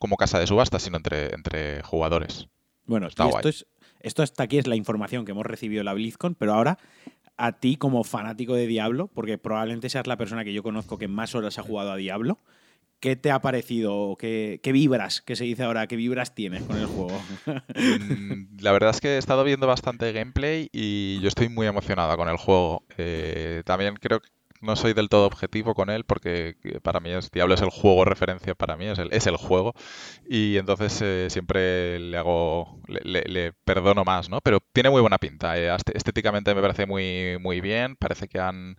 como 0.00 0.16
casa 0.16 0.38
de 0.38 0.46
subasta, 0.46 0.78
sino 0.78 0.96
entre, 0.96 1.34
entre 1.34 1.82
jugadores. 1.82 2.48
Bueno, 2.86 3.08
esto, 3.08 3.48
es, 3.48 3.66
esto 4.06 4.22
hasta 4.22 4.44
aquí 4.44 4.58
es 4.58 4.66
la 4.66 4.76
información 4.76 5.24
que 5.24 5.32
hemos 5.32 5.46
recibido 5.46 5.82
la 5.82 5.92
BlizzCon, 5.92 6.34
pero 6.34 6.54
ahora 6.54 6.78
a 7.36 7.52
ti 7.58 7.76
como 7.76 8.04
fanático 8.04 8.54
de 8.54 8.66
Diablo, 8.66 9.08
porque 9.12 9.36
probablemente 9.36 9.90
seas 9.90 10.06
la 10.06 10.16
persona 10.16 10.44
que 10.44 10.52
yo 10.52 10.62
conozco 10.62 10.96
que 10.96 11.08
más 11.08 11.34
horas 11.34 11.58
ha 11.58 11.62
jugado 11.62 11.92
a 11.92 11.96
Diablo, 11.96 12.38
¿Qué 12.98 13.14
te 13.14 13.30
ha 13.30 13.40
parecido? 13.40 14.16
¿Qué, 14.18 14.58
vibras? 14.72 15.20
¿Qué 15.20 15.36
se 15.36 15.44
dice 15.44 15.64
ahora? 15.64 15.86
¿Qué 15.86 15.96
vibras 15.96 16.34
tienes 16.34 16.62
con 16.62 16.78
el 16.78 16.86
juego? 16.86 17.20
Mm, 17.46 18.56
la 18.60 18.72
verdad 18.72 18.90
es 18.90 19.00
que 19.00 19.14
he 19.14 19.18
estado 19.18 19.44
viendo 19.44 19.66
bastante 19.66 20.12
gameplay 20.12 20.68
y 20.72 21.20
yo 21.20 21.28
estoy 21.28 21.48
muy 21.48 21.66
emocionada 21.66 22.16
con 22.16 22.28
el 22.28 22.36
juego. 22.36 22.84
Eh, 22.96 23.62
también 23.66 23.96
creo 23.96 24.20
que 24.20 24.28
no 24.60 24.76
soy 24.76 24.92
del 24.92 25.08
todo 25.08 25.26
objetivo 25.26 25.74
con 25.74 25.90
él 25.90 26.04
porque 26.04 26.56
para 26.82 27.00
mí 27.00 27.10
es 27.10 27.30
Diablo 27.30 27.54
es 27.54 27.62
el 27.62 27.70
juego 27.70 28.04
referencia 28.04 28.54
para 28.54 28.76
mí, 28.76 28.86
es 28.86 28.98
el, 28.98 29.12
es 29.12 29.26
el 29.26 29.36
juego 29.36 29.74
y 30.28 30.56
entonces 30.56 31.00
eh, 31.02 31.28
siempre 31.30 31.98
le 31.98 32.16
hago, 32.16 32.80
le, 32.86 33.52
perdono 33.64 34.04
más, 34.04 34.28
¿no? 34.28 34.40
Pero 34.40 34.60
tiene 34.72 34.90
muy 34.90 35.00
buena 35.00 35.18
pinta, 35.18 35.58
eh, 35.58 35.74
estéticamente 35.94 36.54
me 36.54 36.62
parece 36.62 36.86
muy, 36.86 37.38
muy 37.40 37.60
bien, 37.60 37.96
parece 37.96 38.28
que 38.28 38.38
han 38.38 38.78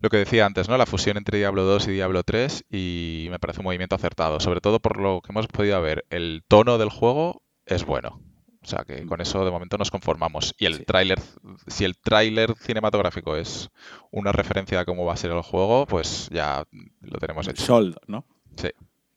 lo 0.00 0.10
que 0.10 0.16
decía 0.16 0.46
antes, 0.46 0.68
¿no? 0.68 0.76
La 0.76 0.86
fusión 0.86 1.16
entre 1.16 1.38
Diablo 1.38 1.62
2 1.62 1.86
y 1.86 1.92
Diablo 1.92 2.24
3 2.24 2.64
y 2.70 3.28
me 3.30 3.38
parece 3.38 3.60
un 3.60 3.66
movimiento 3.66 3.94
acertado, 3.94 4.40
sobre 4.40 4.60
todo 4.60 4.80
por 4.80 4.98
lo 4.98 5.20
que 5.22 5.30
hemos 5.30 5.46
podido 5.46 5.80
ver. 5.80 6.04
El 6.10 6.42
tono 6.48 6.76
del 6.76 6.88
juego 6.90 7.42
es 7.66 7.84
bueno. 7.84 8.20
O 8.62 8.66
sea 8.66 8.84
que 8.84 9.04
con 9.06 9.20
eso 9.20 9.44
de 9.44 9.50
momento 9.50 9.76
nos 9.76 9.90
conformamos. 9.90 10.54
Y 10.58 10.66
el 10.66 10.84
tráiler, 10.84 11.18
si 11.66 11.84
el 11.84 11.96
tráiler 11.96 12.54
cinematográfico 12.56 13.36
es 13.36 13.70
una 14.10 14.30
referencia 14.30 14.80
a 14.80 14.84
cómo 14.84 15.04
va 15.04 15.14
a 15.14 15.16
ser 15.16 15.32
el 15.32 15.42
juego, 15.42 15.86
pues 15.86 16.28
ya 16.32 16.64
lo 17.00 17.18
tenemos 17.18 17.48
hecho. 17.48 17.64
Sold, 17.64 17.96
¿no? 18.06 18.24
Sí. 18.56 18.68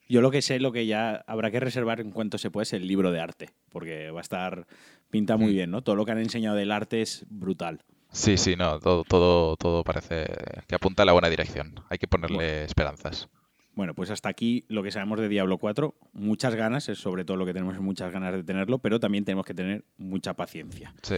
Yo 0.08 0.20
lo 0.20 0.30
que 0.30 0.42
sé, 0.42 0.60
lo 0.60 0.72
que 0.72 0.86
ya 0.86 1.24
habrá 1.26 1.50
que 1.50 1.60
reservar 1.60 2.00
en 2.00 2.10
cuanto 2.10 2.38
se 2.38 2.50
puede 2.50 2.64
es 2.64 2.72
el 2.72 2.86
libro 2.86 3.10
de 3.10 3.20
arte, 3.20 3.50
porque 3.70 4.10
va 4.10 4.20
a 4.20 4.22
estar, 4.22 4.66
pinta 5.10 5.36
muy 5.36 5.52
mm. 5.52 5.54
bien, 5.54 5.70
¿no? 5.70 5.82
Todo 5.82 5.96
lo 5.96 6.04
que 6.04 6.12
han 6.12 6.18
enseñado 6.18 6.56
del 6.56 6.70
arte 6.70 7.02
es 7.02 7.24
brutal. 7.28 7.82
Sí, 8.12 8.36
sí, 8.36 8.56
no, 8.56 8.78
todo, 8.78 9.04
todo, 9.04 9.56
todo 9.56 9.84
parece 9.84 10.26
que 10.68 10.74
apunta 10.74 11.02
a 11.02 11.06
la 11.06 11.12
buena 11.12 11.28
dirección. 11.28 11.74
Hay 11.90 11.98
que 11.98 12.06
ponerle 12.06 12.64
esperanzas. 12.64 13.28
Bueno, 13.76 13.94
pues 13.94 14.10
hasta 14.10 14.30
aquí 14.30 14.64
lo 14.68 14.82
que 14.82 14.90
sabemos 14.90 15.20
de 15.20 15.28
Diablo 15.28 15.58
4. 15.58 15.94
Muchas 16.14 16.54
ganas, 16.54 16.88
es 16.88 16.98
sobre 16.98 17.26
todo 17.26 17.36
lo 17.36 17.44
que 17.44 17.52
tenemos 17.52 17.78
muchas 17.78 18.10
ganas 18.10 18.32
de 18.32 18.42
tenerlo, 18.42 18.78
pero 18.78 18.98
también 18.98 19.26
tenemos 19.26 19.44
que 19.44 19.52
tener 19.52 19.84
mucha 19.98 20.34
paciencia. 20.34 20.94
Sí. 21.02 21.16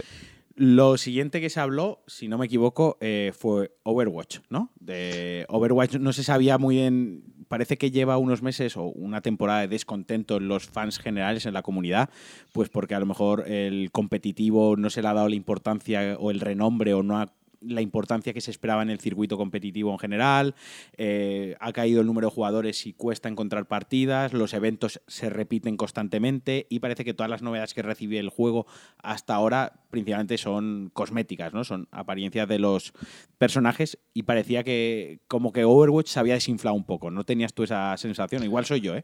Lo 0.55 0.97
siguiente 0.97 1.39
que 1.39 1.49
se 1.49 1.61
habló, 1.61 2.03
si 2.05 2.27
no 2.27 2.37
me 2.37 2.47
equivoco, 2.47 2.97
eh, 2.99 3.31
fue 3.33 3.71
Overwatch, 3.83 4.39
¿no? 4.49 4.73
De 4.77 5.45
Overwatch 5.47 5.95
no 5.95 6.11
se 6.11 6.21
sabía 6.21 6.57
muy 6.57 6.75
bien, 6.75 7.23
parece 7.47 7.77
que 7.77 7.91
lleva 7.91 8.17
unos 8.17 8.41
meses 8.41 8.75
o 8.75 8.83
una 8.83 9.21
temporada 9.21 9.61
de 9.61 9.69
descontento 9.69 10.35
en 10.35 10.49
los 10.49 10.67
fans 10.67 10.99
generales, 10.99 11.45
en 11.45 11.53
la 11.53 11.61
comunidad, 11.61 12.09
pues 12.51 12.67
porque 12.67 12.93
a 12.93 12.99
lo 12.99 13.05
mejor 13.05 13.47
el 13.47 13.89
competitivo 13.93 14.75
no 14.75 14.89
se 14.89 15.01
le 15.01 15.07
ha 15.07 15.13
dado 15.13 15.29
la 15.29 15.35
importancia 15.35 16.17
o 16.19 16.29
el 16.29 16.41
renombre 16.41 16.93
o 16.93 17.03
no 17.03 17.21
ha 17.21 17.31
la 17.61 17.81
importancia 17.81 18.33
que 18.33 18.41
se 18.41 18.51
esperaba 18.51 18.81
en 18.81 18.89
el 18.89 18.99
circuito 18.99 19.37
competitivo 19.37 19.91
en 19.91 19.99
general, 19.99 20.55
eh, 20.97 21.55
ha 21.59 21.71
caído 21.73 22.01
el 22.01 22.07
número 22.07 22.27
de 22.27 22.33
jugadores 22.33 22.85
y 22.85 22.93
cuesta 22.93 23.29
encontrar 23.29 23.67
partidas, 23.67 24.33
los 24.33 24.53
eventos 24.53 25.01
se 25.07 25.29
repiten 25.29 25.77
constantemente 25.77 26.67
y 26.69 26.79
parece 26.79 27.05
que 27.05 27.13
todas 27.13 27.29
las 27.29 27.41
novedades 27.41 27.73
que 27.73 27.81
recibe 27.81 28.19
el 28.19 28.29
juego 28.29 28.65
hasta 28.97 29.35
ahora 29.35 29.81
principalmente 29.89 30.37
son 30.37 30.89
cosméticas, 30.93 31.53
¿no? 31.53 31.63
Son 31.63 31.87
apariencias 31.91 32.47
de 32.47 32.59
los 32.59 32.93
personajes 33.37 33.97
y 34.13 34.23
parecía 34.23 34.63
que 34.63 35.19
como 35.27 35.51
que 35.51 35.65
Overwatch 35.65 36.07
se 36.07 36.19
había 36.19 36.35
desinflado 36.35 36.75
un 36.75 36.85
poco, 36.85 37.11
¿no 37.11 37.23
tenías 37.23 37.53
tú 37.53 37.63
esa 37.63 37.95
sensación? 37.97 38.43
Igual 38.43 38.65
soy 38.65 38.81
yo, 38.81 38.95
¿eh? 38.95 39.03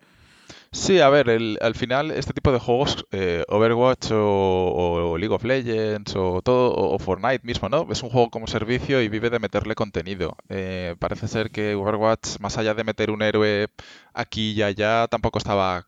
Sí, 0.71 0.99
a 0.99 1.09
ver, 1.09 1.29
al 1.61 1.75
final 1.75 2.11
este 2.11 2.33
tipo 2.33 2.51
de 2.51 2.59
juegos, 2.59 3.05
eh, 3.11 3.43
Overwatch 3.47 4.09
o, 4.11 5.15
League 5.17 5.33
of 5.33 5.43
Legends 5.43 6.15
o 6.15 6.41
todo, 6.41 6.73
o, 6.75 6.99
Fortnite 6.99 7.41
mismo, 7.43 7.69
¿no? 7.69 7.87
Es 7.91 8.03
un 8.03 8.09
juego 8.09 8.29
como 8.29 8.47
servicio 8.47 9.01
y 9.01 9.07
vive 9.09 9.29
de 9.29 9.39
meterle 9.39 9.75
contenido. 9.75 10.35
Eh, 10.49 10.95
parece 10.99 11.27
ser 11.27 11.51
que 11.51 11.75
Overwatch, 11.75 12.39
más 12.39 12.57
allá 12.57 12.73
de 12.73 12.83
meter 12.83 13.09
un 13.11 13.21
héroe 13.21 13.67
aquí 14.13 14.51
y 14.51 14.63
allá, 14.63 15.07
tampoco 15.07 15.37
estaba 15.39 15.87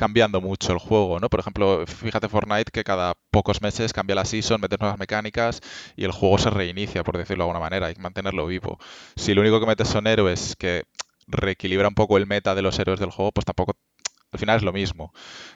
cambiando 0.00 0.40
mucho 0.40 0.72
el 0.72 0.78
juego, 0.78 1.20
¿no? 1.20 1.28
Por 1.28 1.40
ejemplo, 1.40 1.84
fíjate 1.86 2.28
Fortnite 2.28 2.72
que 2.72 2.84
cada 2.84 3.12
pocos 3.30 3.60
meses 3.60 3.92
cambia 3.92 4.16
la 4.16 4.24
season, 4.24 4.58
metes 4.58 4.80
nuevas 4.80 4.98
mecánicas 4.98 5.60
y 5.94 6.04
el 6.04 6.10
juego 6.10 6.38
se 6.38 6.48
reinicia, 6.48 7.04
por 7.04 7.18
decirlo 7.18 7.44
de 7.44 7.50
alguna 7.50 7.60
manera, 7.60 7.86
hay 7.88 7.94
que 7.94 8.00
mantenerlo 8.00 8.46
vivo. 8.46 8.78
Si 9.16 9.34
lo 9.34 9.42
único 9.42 9.60
que 9.60 9.66
metes 9.66 9.88
son 9.88 10.06
héroes 10.06 10.56
que 10.58 10.84
reequilibra 11.32 11.88
un 11.88 11.94
poco 11.94 12.16
el 12.16 12.26
meta 12.26 12.54
de 12.54 12.62
los 12.62 12.78
héroes 12.78 13.00
del 13.00 13.10
juego, 13.10 13.32
pues 13.32 13.44
tampoco 13.44 13.76
al 14.32 14.38
final 14.38 14.56
es 14.56 14.62
lo 14.62 14.72
mismo. 14.72 15.12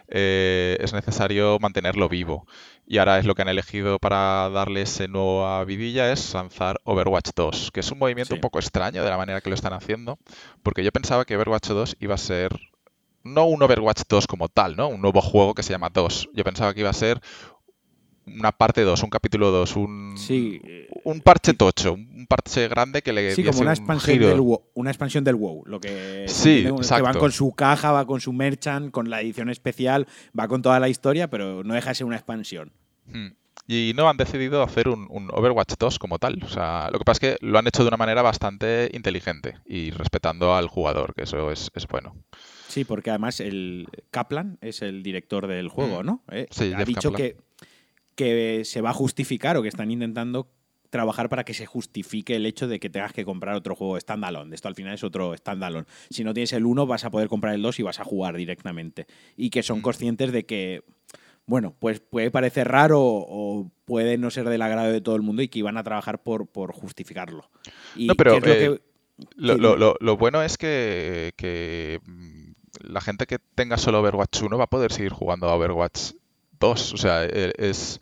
Eh, 0.08 0.76
es 0.80 0.92
necesario 0.92 1.58
mantenerlo 1.60 2.08
vivo. 2.08 2.46
Y 2.86 2.98
ahora 2.98 3.18
es 3.18 3.24
lo 3.24 3.34
que 3.34 3.42
han 3.42 3.48
elegido 3.48 3.98
para 3.98 4.50
darle 4.50 4.82
ese 4.82 5.08
nueva 5.08 5.64
vidilla, 5.64 6.12
es 6.12 6.34
lanzar 6.34 6.80
Overwatch 6.84 7.30
2, 7.34 7.70
que 7.72 7.80
es 7.80 7.90
un 7.92 7.98
movimiento 7.98 8.34
un 8.34 8.40
poco 8.40 8.58
extraño 8.58 9.04
de 9.04 9.10
la 9.10 9.16
manera 9.16 9.40
que 9.40 9.48
lo 9.48 9.54
están 9.54 9.72
haciendo, 9.72 10.18
porque 10.62 10.84
yo 10.84 10.92
pensaba 10.92 11.24
que 11.24 11.36
Overwatch 11.36 11.68
2 11.68 11.96
iba 12.00 12.14
a 12.14 12.18
ser 12.18 12.58
no 13.22 13.46
un 13.46 13.62
Overwatch 13.62 14.02
2 14.08 14.26
como 14.26 14.48
tal, 14.48 14.76
¿no? 14.76 14.88
Un 14.88 15.00
nuevo 15.00 15.22
juego 15.22 15.54
que 15.54 15.62
se 15.62 15.72
llama 15.72 15.88
2. 15.88 16.30
Yo 16.34 16.44
pensaba 16.44 16.74
que 16.74 16.80
iba 16.80 16.90
a 16.90 16.94
ser 16.94 17.20
una 18.26 18.52
parte 18.52 18.82
2, 18.82 19.02
un 19.02 19.10
capítulo 19.10 19.50
2, 19.50 19.76
un, 19.76 20.14
un 21.04 21.20
parche 21.20 21.54
tocho, 21.54 21.92
un 21.92 22.26
parche 22.26 22.68
grande 22.68 23.02
que 23.02 23.12
le 23.12 23.34
Sí, 23.34 23.44
como 23.44 23.60
una 23.60 23.72
expansión, 23.72 24.18
del 24.18 24.40
WoW, 24.40 24.62
una 24.74 24.90
expansión 24.90 25.24
del 25.24 25.36
WoW. 25.36 25.62
Lo 25.66 25.80
que, 25.80 26.24
sí, 26.28 26.64
que 26.64 27.02
van 27.02 27.18
con 27.18 27.32
su 27.32 27.52
caja, 27.54 27.92
va 27.92 28.06
con 28.06 28.20
su 28.20 28.32
merchant, 28.32 28.90
con 28.90 29.10
la 29.10 29.20
edición 29.20 29.50
especial, 29.50 30.06
va 30.38 30.48
con 30.48 30.62
toda 30.62 30.80
la 30.80 30.88
historia, 30.88 31.28
pero 31.28 31.62
no 31.62 31.74
deja 31.74 31.90
de 31.90 31.94
ser 31.94 32.06
una 32.06 32.16
expansión. 32.16 32.72
Hmm. 33.06 33.28
Y 33.66 33.92
no 33.94 34.08
han 34.08 34.18
decidido 34.18 34.62
hacer 34.62 34.88
un, 34.88 35.08
Overwatch 35.32 35.74
2 35.78 35.98
como 35.98 36.18
tal. 36.18 36.42
O 36.42 36.48
sea, 36.48 36.90
lo 36.92 36.98
que 36.98 37.04
pasa 37.04 37.26
es 37.26 37.38
que 37.38 37.46
lo 37.46 37.58
han 37.58 37.66
hecho 37.66 37.82
de 37.82 37.88
una 37.88 37.96
manera 37.96 38.20
bastante 38.20 38.90
inteligente 38.92 39.58
y 39.64 39.90
respetando 39.90 40.54
al 40.54 40.68
jugador, 40.68 41.14
que 41.14 41.22
eso 41.22 41.50
es, 41.50 41.70
bueno. 41.88 42.14
Sí, 42.68 42.84
porque 42.84 43.10
además 43.10 43.40
el 43.40 43.88
Kaplan 44.10 44.58
es 44.60 44.82
el 44.82 45.02
director 45.02 45.46
del 45.46 45.68
juego, 45.68 46.02
hmm. 46.02 46.06
¿no? 46.06 46.22
Eh, 46.30 46.46
sí, 46.50 46.72
ha 46.74 46.84
dicho 46.84 47.12
que 47.12 47.36
que 48.14 48.62
se 48.64 48.80
va 48.80 48.90
a 48.90 48.94
justificar 48.94 49.56
o 49.56 49.62
que 49.62 49.68
están 49.68 49.90
intentando 49.90 50.48
trabajar 50.94 51.28
para 51.28 51.42
que 51.42 51.54
se 51.54 51.66
justifique 51.66 52.36
el 52.36 52.46
hecho 52.46 52.68
de 52.68 52.78
que 52.78 52.88
tengas 52.88 53.12
que 53.12 53.24
comprar 53.24 53.56
otro 53.56 53.74
juego 53.74 53.98
standalone. 53.98 54.54
Esto 54.54 54.68
al 54.68 54.76
final 54.76 54.94
es 54.94 55.02
otro 55.02 55.36
standalone. 55.36 55.86
Si 56.08 56.22
no 56.22 56.32
tienes 56.32 56.52
el 56.52 56.64
1, 56.64 56.86
vas 56.86 57.04
a 57.04 57.10
poder 57.10 57.26
comprar 57.26 57.52
el 57.52 57.62
2 57.62 57.80
y 57.80 57.82
vas 57.82 57.98
a 57.98 58.04
jugar 58.04 58.36
directamente. 58.36 59.08
Y 59.36 59.50
que 59.50 59.64
son 59.64 59.80
mm. 59.80 59.82
conscientes 59.82 60.30
de 60.30 60.46
que, 60.46 60.84
bueno, 61.46 61.74
pues 61.80 61.98
puede 61.98 62.30
parecer 62.30 62.68
raro 62.68 63.00
o 63.02 63.72
puede 63.86 64.18
no 64.18 64.30
ser 64.30 64.48
del 64.48 64.62
agrado 64.62 64.92
de 64.92 65.00
todo 65.00 65.16
el 65.16 65.22
mundo 65.22 65.42
y 65.42 65.48
que 65.48 65.58
iban 65.58 65.78
a 65.78 65.82
trabajar 65.82 66.22
por, 66.22 66.46
por 66.46 66.72
justificarlo. 66.72 67.50
no, 67.96 68.14
pero 68.14 68.38
lo, 69.34 69.96
lo, 70.00 70.16
bueno 70.16 70.44
es 70.44 70.56
que, 70.56 71.32
que 71.36 71.98
mm, 72.06 72.52
la 72.92 73.00
gente 73.00 73.26
que 73.26 73.40
tenga 73.56 73.78
solo 73.78 73.98
Overwatch 73.98 74.42
1 74.42 74.56
va 74.56 74.64
a 74.64 74.70
poder 74.70 74.92
seguir 74.92 75.10
jugando 75.10 75.48
a 75.48 75.56
Overwatch 75.56 76.12
o 76.72 76.96
sea, 76.96 77.24
e, 77.24 77.52
es... 77.58 78.00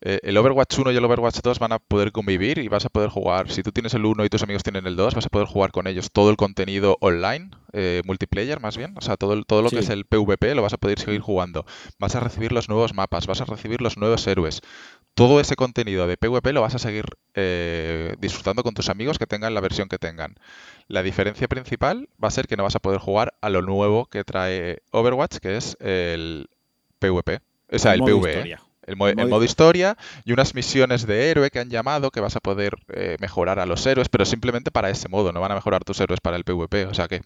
E, 0.00 0.20
el 0.22 0.36
Overwatch 0.36 0.78
1 0.78 0.92
y 0.92 0.96
el 0.96 1.04
Overwatch 1.04 1.40
2 1.42 1.58
van 1.58 1.72
a 1.72 1.78
poder 1.78 2.12
convivir 2.12 2.58
y 2.58 2.68
vas 2.68 2.84
a 2.84 2.88
poder 2.88 3.10
jugar, 3.10 3.50
si 3.50 3.62
tú 3.62 3.72
tienes 3.72 3.94
el 3.94 4.04
1 4.04 4.24
y 4.24 4.28
tus 4.28 4.42
amigos 4.42 4.62
tienen 4.62 4.86
el 4.86 4.96
2, 4.96 5.14
vas 5.14 5.26
a 5.26 5.28
poder 5.28 5.46
jugar 5.46 5.72
con 5.72 5.86
ellos 5.86 6.10
todo 6.12 6.30
el 6.30 6.36
contenido 6.36 6.96
online, 7.00 7.50
eh, 7.72 8.02
multiplayer 8.04 8.60
más 8.60 8.76
bien, 8.76 8.94
o 8.96 9.00
sea, 9.00 9.16
todo, 9.16 9.42
todo 9.44 9.62
lo 9.62 9.70
que 9.70 9.80
es 9.80 9.88
el 9.88 10.04
PvP 10.04 10.54
lo 10.54 10.62
vas 10.62 10.72
a 10.72 10.78
poder 10.78 10.98
seguir 10.98 11.20
jugando. 11.20 11.66
Vas 11.98 12.14
a 12.14 12.20
recibir 12.20 12.52
los 12.52 12.68
nuevos 12.68 12.94
mapas, 12.94 13.26
vas 13.26 13.40
a 13.40 13.44
recibir 13.44 13.80
los 13.82 13.96
nuevos 13.96 14.26
héroes. 14.26 14.60
Todo 15.14 15.40
ese 15.40 15.56
contenido 15.56 16.06
de 16.06 16.16
PvP 16.16 16.52
lo 16.52 16.60
vas 16.60 16.76
a 16.76 16.78
seguir 16.78 17.06
eh, 17.34 18.14
disfrutando 18.20 18.62
con 18.62 18.74
tus 18.74 18.88
amigos 18.88 19.18
que 19.18 19.26
tengan 19.26 19.52
la 19.52 19.60
versión 19.60 19.88
que 19.88 19.98
tengan. 19.98 20.36
La 20.86 21.02
diferencia 21.02 21.48
principal 21.48 22.08
va 22.22 22.28
a 22.28 22.30
ser 22.30 22.46
que 22.46 22.56
no 22.56 22.62
vas 22.62 22.76
a 22.76 22.78
poder 22.78 23.00
jugar 23.00 23.34
a 23.40 23.50
lo 23.50 23.62
nuevo 23.62 24.06
que 24.06 24.22
trae 24.22 24.82
Overwatch, 24.92 25.38
que 25.38 25.56
es 25.56 25.76
el 25.80 26.48
PvP. 27.00 27.40
O 27.70 27.78
sea, 27.78 27.94
el, 27.94 28.02
PvE. 28.02 28.58
El, 28.88 28.96
modo, 28.96 29.44
historia 29.44 29.96
y 30.24 30.32
unas 30.32 30.54
misiones 30.54 31.06
de 31.06 31.30
héroe 31.30 31.50
que 31.50 31.60
han 31.60 31.70
llamado 31.70 32.10
que 32.10 32.20
vas 32.20 32.36
a 32.36 32.40
poder 32.40 32.74
eh, 32.88 33.16
mejorar 33.20 33.58
a 33.58 33.66
los 33.66 33.86
héroes, 33.86 34.08
pero 34.08 34.24
simplemente 34.24 34.70
para 34.70 34.90
ese 34.90 35.08
modo, 35.08 35.32
no 35.32 35.40
van 35.40 35.52
a 35.52 35.54
mejorar 35.54 35.84
tus 35.84 36.00
héroes 36.00 36.20
para 36.20 36.36
el 36.36 36.44
PvP. 36.44 36.86
O 36.86 36.94
sea 36.94 37.06
que 37.08 37.20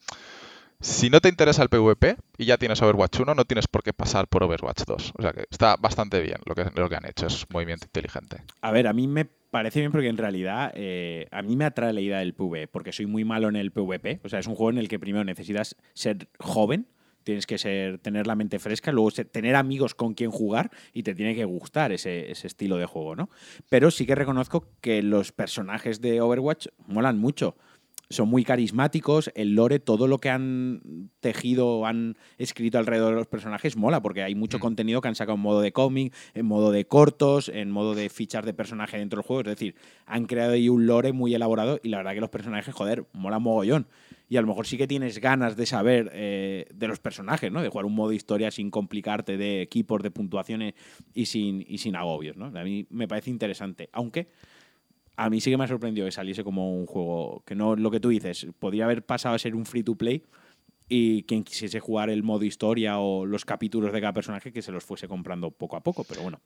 si 0.80 1.10
no 1.10 1.20
te 1.20 1.28
interesa 1.28 1.62
el 1.62 1.68
PvP 1.68 2.16
y 2.38 2.44
ya 2.44 2.58
tienes 2.58 2.82
Overwatch 2.82 3.20
1, 3.20 3.34
no 3.36 3.44
tienes 3.44 3.68
por 3.68 3.84
qué 3.84 3.92
pasar 3.92 4.26
por 4.26 4.42
Overwatch 4.42 4.82
2. 4.84 5.12
O 5.16 5.22
sea 5.22 5.32
que 5.32 5.44
está 5.48 5.76
bastante 5.76 6.20
bien 6.20 6.38
lo 6.44 6.56
que, 6.56 6.64
lo 6.74 6.88
que 6.88 6.96
han 6.96 7.06
hecho, 7.06 7.28
es 7.28 7.42
un 7.42 7.48
movimiento 7.52 7.86
inteligente. 7.86 8.38
A 8.60 8.72
ver, 8.72 8.88
a 8.88 8.92
mí 8.92 9.06
me 9.06 9.24
parece 9.24 9.78
bien 9.78 9.92
porque 9.92 10.08
en 10.08 10.16
realidad 10.16 10.72
eh, 10.74 11.28
a 11.30 11.42
mí 11.42 11.54
me 11.54 11.66
atrae 11.66 11.92
la 11.92 12.00
idea 12.00 12.18
del 12.18 12.34
PvE, 12.34 12.66
porque 12.66 12.92
soy 12.92 13.06
muy 13.06 13.24
malo 13.24 13.48
en 13.48 13.54
el 13.54 13.70
PvP. 13.70 14.20
O 14.24 14.28
sea, 14.28 14.40
es 14.40 14.48
un 14.48 14.56
juego 14.56 14.70
en 14.70 14.78
el 14.78 14.88
que 14.88 14.98
primero 14.98 15.24
necesitas 15.24 15.76
ser 15.94 16.26
joven 16.40 16.88
tienes 17.24 17.46
que 17.46 17.58
ser, 17.58 17.98
tener 17.98 18.26
la 18.26 18.34
mente 18.34 18.58
fresca, 18.58 18.92
luego 18.92 19.10
tener 19.10 19.56
amigos 19.56 19.94
con 19.94 20.14
quien 20.14 20.30
jugar 20.30 20.70
y 20.92 21.02
te 21.02 21.14
tiene 21.14 21.34
que 21.34 21.44
gustar 21.44 21.92
ese, 21.92 22.30
ese, 22.30 22.46
estilo 22.46 22.76
de 22.76 22.86
juego, 22.86 23.16
¿no? 23.16 23.30
Pero 23.68 23.90
sí 23.90 24.06
que 24.06 24.14
reconozco 24.14 24.68
que 24.80 25.02
los 25.02 25.32
personajes 25.32 26.00
de 26.00 26.20
Overwatch 26.20 26.68
molan 26.86 27.18
mucho 27.18 27.56
son 28.12 28.28
muy 28.28 28.44
carismáticos, 28.44 29.30
el 29.34 29.54
lore, 29.54 29.78
todo 29.78 30.06
lo 30.06 30.18
que 30.18 30.30
han 30.30 31.10
tejido, 31.20 31.86
han 31.86 32.16
escrito 32.38 32.78
alrededor 32.78 33.10
de 33.10 33.18
los 33.18 33.26
personajes 33.26 33.76
mola, 33.76 34.02
porque 34.02 34.22
hay 34.22 34.34
mucho 34.34 34.58
mm. 34.58 34.60
contenido 34.60 35.00
que 35.00 35.08
han 35.08 35.14
sacado 35.14 35.36
en 35.36 35.42
modo 35.42 35.60
de 35.60 35.72
cómic, 35.72 36.14
en 36.34 36.46
modo 36.46 36.70
de 36.70 36.86
cortos, 36.86 37.48
en 37.48 37.70
modo 37.70 37.94
de 37.94 38.08
fichas 38.08 38.44
de 38.44 38.54
personaje 38.54 38.98
dentro 38.98 39.18
del 39.18 39.26
juego, 39.26 39.40
es 39.40 39.48
decir, 39.48 39.74
han 40.06 40.26
creado 40.26 40.52
ahí 40.52 40.68
un 40.68 40.86
lore 40.86 41.12
muy 41.12 41.34
elaborado 41.34 41.80
y 41.82 41.88
la 41.88 41.98
verdad 41.98 42.14
que 42.14 42.20
los 42.20 42.30
personajes, 42.30 42.74
joder, 42.74 43.06
mola 43.12 43.38
mogollón. 43.38 43.86
Y 44.28 44.38
a 44.38 44.40
lo 44.40 44.46
mejor 44.46 44.66
sí 44.66 44.78
que 44.78 44.86
tienes 44.86 45.20
ganas 45.20 45.56
de 45.56 45.66
saber 45.66 46.10
eh, 46.14 46.66
de 46.74 46.88
los 46.88 47.00
personajes, 47.00 47.52
¿no? 47.52 47.60
De 47.60 47.68
jugar 47.68 47.84
un 47.84 47.94
modo 47.94 48.12
historia 48.12 48.50
sin 48.50 48.70
complicarte 48.70 49.36
de 49.36 49.60
equipos, 49.60 50.02
de 50.02 50.10
puntuaciones 50.10 50.72
y 51.12 51.26
sin, 51.26 51.62
y 51.68 51.78
sin 51.78 51.96
agobios, 51.96 52.36
¿no? 52.36 52.46
A 52.46 52.64
mí 52.64 52.86
me 52.88 53.06
parece 53.06 53.28
interesante, 53.28 53.90
aunque 53.92 54.28
a 55.16 55.30
mí 55.30 55.40
sí 55.40 55.50
que 55.50 55.56
me 55.56 55.64
ha 55.64 55.68
sorprendido 55.68 56.06
que 56.06 56.12
saliese 56.12 56.44
como 56.44 56.74
un 56.74 56.86
juego 56.86 57.42
que 57.46 57.54
no 57.54 57.76
lo 57.76 57.90
que 57.90 58.00
tú 58.00 58.08
dices, 58.08 58.46
podría 58.58 58.84
haber 58.84 59.04
pasado 59.04 59.34
a 59.34 59.38
ser 59.38 59.54
un 59.54 59.66
free 59.66 59.82
to 59.82 59.94
play 59.94 60.24
y 60.88 61.22
quien 61.24 61.44
quisiese 61.44 61.80
jugar 61.80 62.10
el 62.10 62.22
modo 62.22 62.44
historia 62.44 62.98
o 62.98 63.24
los 63.24 63.44
capítulos 63.44 63.92
de 63.92 64.00
cada 64.00 64.12
personaje 64.12 64.52
que 64.52 64.62
se 64.62 64.72
los 64.72 64.84
fuese 64.84 65.08
comprando 65.08 65.50
poco 65.50 65.76
a 65.76 65.82
poco, 65.82 66.04
pero 66.04 66.22
bueno. 66.22 66.40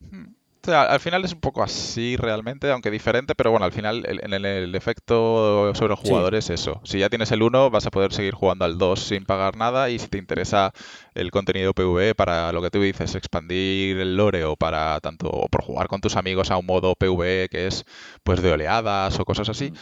Al 0.66 0.98
final 0.98 1.24
es 1.24 1.32
un 1.32 1.40
poco 1.40 1.62
así 1.62 2.16
realmente, 2.16 2.70
aunque 2.72 2.90
diferente, 2.90 3.36
pero 3.36 3.52
bueno, 3.52 3.66
al 3.66 3.72
final 3.72 4.04
el, 4.04 4.20
el, 4.34 4.44
el 4.44 4.74
efecto 4.74 5.72
sobre 5.74 5.94
el 5.94 5.98
jugador 5.98 6.34
es 6.34 6.50
eso. 6.50 6.80
Si 6.82 6.98
ya 6.98 7.08
tienes 7.08 7.30
el 7.30 7.42
1, 7.42 7.70
vas 7.70 7.86
a 7.86 7.90
poder 7.90 8.12
seguir 8.12 8.34
jugando 8.34 8.64
al 8.64 8.76
2 8.76 8.98
sin 8.98 9.24
pagar 9.24 9.56
nada 9.56 9.90
y 9.90 9.98
si 10.00 10.08
te 10.08 10.18
interesa 10.18 10.72
el 11.14 11.30
contenido 11.30 11.72
PvE 11.72 12.16
para 12.16 12.50
lo 12.52 12.62
que 12.62 12.70
tú 12.70 12.82
dices, 12.82 13.14
expandir 13.14 13.98
el 13.98 14.16
lore 14.16 14.44
o 14.44 14.56
para 14.56 14.98
tanto 15.00 15.28
o 15.28 15.48
por 15.48 15.62
jugar 15.62 15.86
con 15.86 16.00
tus 16.00 16.16
amigos 16.16 16.50
a 16.50 16.56
un 16.56 16.66
modo 16.66 16.96
PvE 16.96 17.48
que 17.48 17.68
es 17.68 17.84
pues 18.24 18.42
de 18.42 18.50
oleadas 18.50 19.20
o 19.20 19.24
cosas 19.24 19.48
así, 19.48 19.72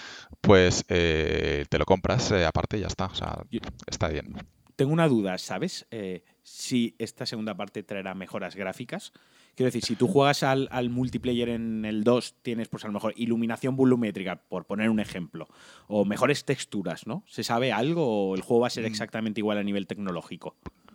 pues 0.42 0.84
eh, 0.88 1.64
te 1.70 1.78
lo 1.78 1.86
compras 1.86 2.30
eh, 2.30 2.44
aparte 2.44 2.76
y 2.76 2.80
ya 2.80 2.88
está. 2.88 3.06
O 3.06 3.14
sea, 3.14 3.38
está 3.86 4.08
bien. 4.08 4.34
Tengo 4.76 4.92
una 4.92 5.08
duda, 5.08 5.38
¿sabes? 5.38 5.86
Eh, 5.90 6.24
si 6.44 6.94
esta 6.98 7.24
segunda 7.26 7.56
parte 7.56 7.82
traerá 7.82 8.14
mejoras 8.14 8.54
gráficas. 8.54 9.12
Quiero 9.56 9.68
decir, 9.68 9.82
si 9.84 9.96
tú 9.96 10.06
juegas 10.06 10.42
al, 10.42 10.68
multiplayer 10.90 11.48
en 11.48 11.84
el 11.84 12.04
2, 12.04 12.34
tienes 12.42 12.68
pues 12.68 12.84
a 12.84 12.88
lo 12.88 12.92
mejor 12.92 13.14
iluminación 13.16 13.76
volumétrica, 13.76 14.36
por 14.36 14.66
poner 14.66 14.90
un 14.90 15.00
ejemplo, 15.00 15.48
o 15.88 16.04
mejores 16.04 16.44
texturas, 16.44 17.06
¿no? 17.06 17.24
¿Se 17.26 17.42
sabe 17.42 17.72
algo 17.72 18.30
o 18.30 18.34
el 18.34 18.42
juego 18.42 18.60
va 18.60 18.66
a 18.66 18.70
ser 18.70 18.84
mm. 18.84 18.88
exactamente 18.88 19.40
igual 19.40 19.58
a 19.58 19.62
nivel 19.62 19.86
tecnológico? 19.86 20.54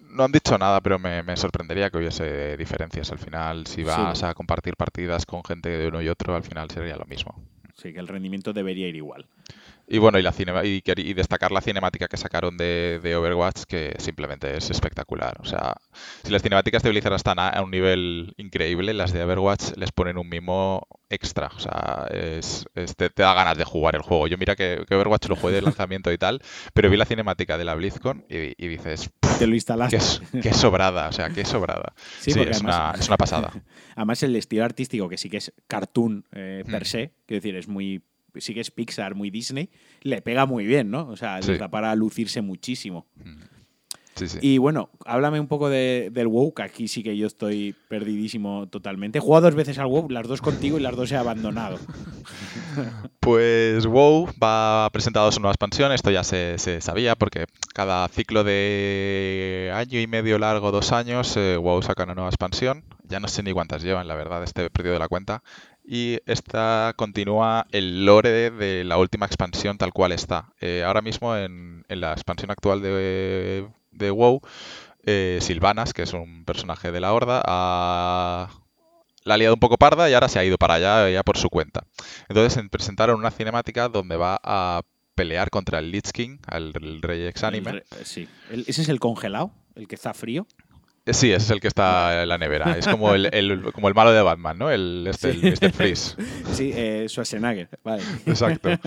No 0.09 0.23
han 0.23 0.31
dicho 0.31 0.57
nada, 0.57 0.81
pero 0.81 0.99
me, 0.99 1.37
sorprendería 1.37 1.89
que 1.89 1.97
hubiese 1.97 2.57
diferencias. 2.57 3.11
Al 3.11 3.19
final, 3.19 3.67
si 3.67 3.83
vas 3.83 4.23
a 4.23 4.33
compartir 4.33 4.75
partidas 4.75 5.25
con 5.25 5.43
gente 5.43 5.69
de 5.69 5.87
uno 5.87 6.01
y 6.01 6.09
otro, 6.09 6.35
al 6.35 6.43
final 6.43 6.69
sería 6.69 6.95
lo 6.95 7.05
mismo. 7.05 7.35
Sí, 7.75 7.93
que 7.93 7.99
el 7.99 8.07
rendimiento 8.07 8.51
debería 8.51 8.87
ir 8.87 8.95
igual. 8.95 9.27
Y 9.91 9.97
bueno, 9.97 10.19
y, 10.19 10.21
la 10.21 10.31
y, 10.63 11.13
destacar 11.13 11.51
la 11.51 11.61
cinemática 11.61 12.07
que 12.07 12.15
sacaron 12.15 12.57
de, 12.57 13.15
Overwatch, 13.17 13.63
que 13.63 13.95
simplemente 13.97 14.55
es 14.55 14.69
espectacular. 14.69 15.37
O 15.39 15.45
sea, 15.45 15.77
si 16.23 16.31
las 16.31 16.43
cinemáticas 16.43 16.83
de 16.83 16.91
Blizzard 16.91 17.15
están 17.15 17.39
a, 17.39 17.59
un 17.63 17.71
nivel 17.71 18.35
increíble, 18.37 18.93
las 18.93 19.13
de 19.13 19.23
Overwatch 19.23 19.77
les 19.77 19.91
ponen 19.91 20.19
un 20.19 20.29
mimo 20.29 20.87
extra. 21.09 21.47
O 21.55 21.59
sea, 21.59 22.05
es, 22.11 22.67
te, 22.97 23.09
da 23.15 23.33
ganas 23.33 23.57
de 23.57 23.63
jugar 23.63 23.95
el 23.95 24.03
juego. 24.03 24.27
Yo 24.27 24.37
mira 24.37 24.55
que, 24.55 24.85
Overwatch 24.91 25.27
lo 25.27 25.35
jugué 25.35 25.55
de 25.55 25.63
lanzamiento 25.63 26.11
y 26.11 26.19
tal, 26.19 26.39
pero 26.75 26.87
vi 26.91 26.95
la 26.95 27.05
cinemática 27.05 27.57
de 27.57 27.65
la 27.65 27.73
BlizzCon 27.73 28.25
y, 28.29 28.67
dices... 28.67 29.09
Te 29.39 29.47
lo 29.47 29.55
instalaste. 29.55 29.97
Qué, 30.39 30.53
sobrada, 30.53 31.09
o 31.09 31.11
sea, 31.13 31.31
qué 31.31 31.45
sobrada. 31.45 31.93
Sí, 32.19 32.29
es, 32.29 32.61
una, 32.61 32.93
es, 32.95 33.07
una, 33.07 33.17
pasada. 33.17 33.51
Además, 33.95 34.21
el 34.21 34.35
estilo 34.35 34.65
artístico, 34.65 35.09
que 35.09 35.17
sí 35.17 35.31
que 35.31 35.37
es 35.37 35.51
cartoon 35.67 36.25
eh, 36.31 36.63
per 36.69 36.83
mm. 36.83 36.85
se, 36.85 37.11
quiero 37.25 37.41
decir, 37.41 37.55
es 37.55 37.67
muy 37.67 38.03
sí 38.37 38.53
que 38.53 38.61
es 38.61 38.71
Pixar, 38.71 39.15
muy 39.15 39.29
Disney, 39.29 39.69
le 40.01 40.21
pega 40.21 40.45
muy 40.45 40.65
bien, 40.65 40.89
¿no? 40.91 41.07
O 41.07 41.17
sea, 41.17 41.39
para 41.69 41.95
lucirse 41.95 42.41
muchísimo. 42.41 43.05
Sí, 44.15 44.27
sí. 44.27 44.39
Y 44.41 44.57
bueno, 44.57 44.89
háblame 45.05 45.39
un 45.39 45.47
poco 45.47 45.69
de, 45.69 46.09
del 46.11 46.27
WoW, 46.27 46.53
que 46.53 46.63
aquí 46.63 46.87
sí 46.89 47.03
que 47.03 47.15
yo 47.15 47.25
estoy 47.25 47.73
perdidísimo 47.87 48.67
totalmente. 48.67 49.19
He 49.19 49.21
jugado 49.21 49.47
dos 49.47 49.55
veces 49.55 49.79
al 49.79 49.87
WoW, 49.87 50.09
las 50.09 50.27
dos 50.27 50.41
contigo 50.41 50.77
y 50.77 50.81
las 50.81 50.95
dos 50.95 51.11
he 51.11 51.17
abandonado. 51.17 51.79
Pues 53.19 53.85
WoW 53.85 54.27
va 54.41 54.85
a 54.85 54.89
presentar 54.89 55.31
su 55.31 55.39
nueva 55.39 55.51
expansión, 55.51 55.91
esto 55.91 56.09
ya 56.09 56.23
se, 56.23 56.57
sabía 56.81 57.15
porque 57.15 57.45
cada 57.73 58.07
ciclo 58.07 58.43
de 58.43 59.71
año 59.73 59.99
y 59.99 60.07
medio 60.07 60.39
largo, 60.39 60.71
dos 60.71 60.91
años, 60.93 61.35
eh, 61.37 61.57
WoW 61.57 61.83
saca 61.83 62.05
una 62.05 62.15
nueva 62.15 62.29
expansión. 62.29 62.85
Ya 63.03 63.19
no 63.19 63.27
sé 63.27 63.43
ni 63.43 63.51
cuántas 63.51 63.83
llevan, 63.83 64.07
la 64.07 64.15
verdad, 64.15 64.43
este 64.43 64.69
perdido 64.69 64.93
de 64.93 64.99
la 64.99 65.07
cuenta 65.07 65.43
y 65.91 66.19
esta 66.27 66.93
continúa 66.95 67.65
el 67.71 68.05
lore 68.05 68.51
de 68.51 68.83
la 68.83 68.99
última 68.99 69.25
expansión 69.25 69.79
tal 69.79 69.91
cual 69.91 70.11
está. 70.11 70.53
Eh, 70.61 70.83
ahora 70.85 71.01
mismo 71.01 71.35
en, 71.35 71.83
la 71.89 72.11
expansión 72.11 72.51
actual 72.51 72.83
de, 72.83 73.67
de 73.89 74.11
WoW, 74.11 74.39
eh, 75.03 75.39
Silvanas, 75.41 75.93
que 75.93 76.03
es 76.03 76.13
un 76.13 76.45
personaje 76.45 76.91
de 76.91 76.99
la 76.99 77.11
Horda, 77.11 77.41
ha, 77.43 78.49
la 79.23 79.33
ha 79.33 79.37
liado 79.37 79.55
un 79.55 79.59
poco 79.59 79.77
parda 79.77 80.07
y 80.07 80.13
ahora 80.13 80.29
se 80.29 80.37
ha 80.37 80.45
ido 80.45 80.59
para 80.59 80.75
allá 80.75 81.09
ya 81.09 81.23
por 81.23 81.39
su 81.39 81.49
cuenta. 81.49 81.87
Entonces 82.27 82.63
presentaron 82.69 83.17
una 83.19 83.31
cinemática 83.31 83.89
donde 83.89 84.15
va 84.15 84.39
a 84.43 84.83
pelear 85.15 85.49
contra 85.49 85.79
el 85.79 85.89
Lich 85.89 86.11
King, 86.11 86.37
el, 86.51 87.01
rey 87.01 87.25
ex 87.25 87.43
anime. 87.43 87.81
sí. 88.03 88.27
¿Ese 88.51 88.83
es 88.83 88.89
el 88.89 88.99
congelado? 88.99 89.51
¿El 89.73 89.87
que 89.87 89.95
está 89.95 90.13
frío? 90.13 90.45
Eh, 91.09 91.13
sí, 91.13 91.31
ese 91.31 91.45
es 91.45 91.49
el 91.49 91.59
que 91.59 91.67
está 91.67 92.23
en 92.23 92.29
la 92.29 92.37
nevera. 92.37 92.77
Es 92.77 92.87
como 92.87 93.13
el, 93.15 93.71
como 93.73 93.87
el 93.87 93.95
malo 93.95 94.11
de 94.11 94.21
Batman, 94.21 94.57
¿no? 94.57 94.69
El, 94.69 95.07
este, 95.09 95.31
el 95.31 95.41
Mr. 95.41 95.71
Freeze. 95.71 96.15
Sí, 96.53 96.71
eh, 96.75 97.05
Schwarzenegger. 97.07 97.69
Vale. 97.83 98.03
Exacto. 98.25 98.69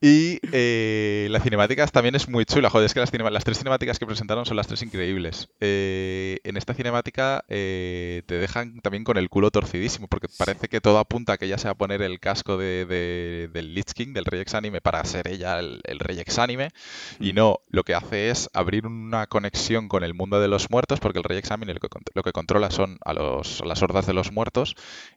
Y 0.00 0.38
eh, 0.52 1.26
la 1.30 1.40
cinemática 1.40 1.84
también 1.88 2.14
es 2.14 2.28
muy 2.28 2.44
chula. 2.44 2.70
Joder, 2.70 2.86
es 2.86 2.94
que 2.94 3.00
las, 3.00 3.12
las 3.12 3.44
tres 3.44 3.58
cinemáticas 3.58 3.98
que 3.98 4.06
presentaron 4.06 4.46
son 4.46 4.56
las 4.56 4.68
tres 4.68 4.82
increíbles. 4.82 5.48
Eh, 5.60 6.38
en 6.44 6.56
esta 6.56 6.74
cinemática 6.74 7.44
te 7.48 8.24
dejan 8.28 8.80
también 8.82 9.02
con 9.02 9.16
el 9.16 9.28
culo 9.28 9.50
torcidísimo, 9.50 10.06
porque 10.06 10.28
parece 10.38 10.68
que 10.68 10.80
todo 10.80 10.98
apunta 10.98 11.32
a 11.32 11.38
que 11.38 11.46
ella 11.46 11.58
se 11.58 11.66
va 11.66 11.72
a 11.72 11.76
poner 11.76 12.02
el 12.02 12.20
casco 12.20 12.56
de, 12.56 13.48
del 13.52 13.74
Lich 13.74 13.94
King, 13.94 14.12
del 14.12 14.26
Rey 14.26 14.40
Exánime, 14.40 14.80
para 14.80 15.02
ser 15.04 15.26
ella 15.26 15.58
el, 15.58 15.80
el 15.84 15.98
Rey 15.98 16.20
Exánime. 16.20 16.70
Y 17.18 17.32
mm. 17.32 17.36
no, 17.36 17.60
lo 17.68 17.82
que 17.82 17.94
hace 17.94 18.30
es 18.30 18.48
abrir 18.52 18.86
una 18.86 19.26
conexión 19.26 19.88
con 19.88 20.04
el 20.04 20.14
mundo 20.14 20.40
de 20.40 20.48
los 20.48 20.70
muertos, 20.70 21.00
porque 21.00 21.18
el 21.18 21.24
Rey 21.26 21.38
Examine 21.38 21.74
lo 21.74 21.80
que, 21.80 21.88
lo 22.14 22.22
que 22.22 22.32
controla 22.32 22.70
son 22.70 22.98
a, 23.04 23.12
los, 23.12 23.62
las 23.64 23.82
hordas 23.82 24.06
de 24.06 24.14
los 24.14 24.32
muertos 24.32 24.74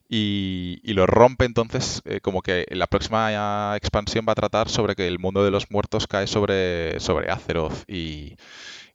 y, 0.08 0.80
y 0.84 0.94
lo 0.94 1.06
rompe 1.06 1.46
entonces 1.46 2.02
eh, 2.06 2.20
como 2.22 2.42
que 2.42 2.66
la 2.70 2.88
próxima 2.88 3.76
expansión 3.76 4.26
va 4.28 4.34
a 4.34 4.36
tratar 4.36 4.70
sobre 4.70 4.96
que 4.96 5.08
el 5.08 5.20
mundo 5.20 5.44
de 5.44 5.52
los 5.52 5.72
muertos 5.72 6.08
cae 6.08 6.28
sobre, 6.28 7.00
sobre 7.00 7.30
Azeroth 7.30 7.84
y, 7.88 8.36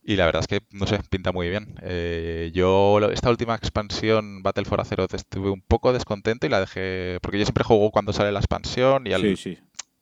y 0.07 0.17
la 0.17 0.27
verdad 0.27 0.41
es 0.41 0.47
que, 0.47 0.61
no 0.71 0.87
sé, 0.87 1.01
pinta 1.09 1.33
muy 1.33 1.49
bien. 1.49 1.77
Eh, 1.81 2.51
yo, 2.53 3.01
esta 3.11 3.31
última 3.31 3.55
expansión, 3.55 4.43
Battle 4.43 4.67
for 4.67 4.81
Azeroth, 4.81 5.15
estuve 5.15 5.51
un 5.51 5.63
poco 5.63 5.95
descontento 5.95 6.47
y 6.47 6.51
la 6.51 6.61
dejé. 6.61 7.19
Porque 7.23 7.39
yo 7.39 7.47
siempre 7.47 7.65
juego 7.65 7.91
cuando 7.91 8.13
sale 8.13 8.31
la 8.31 8.41
expansión 8.41 9.07
y 9.07 9.15
al, 9.15 9.39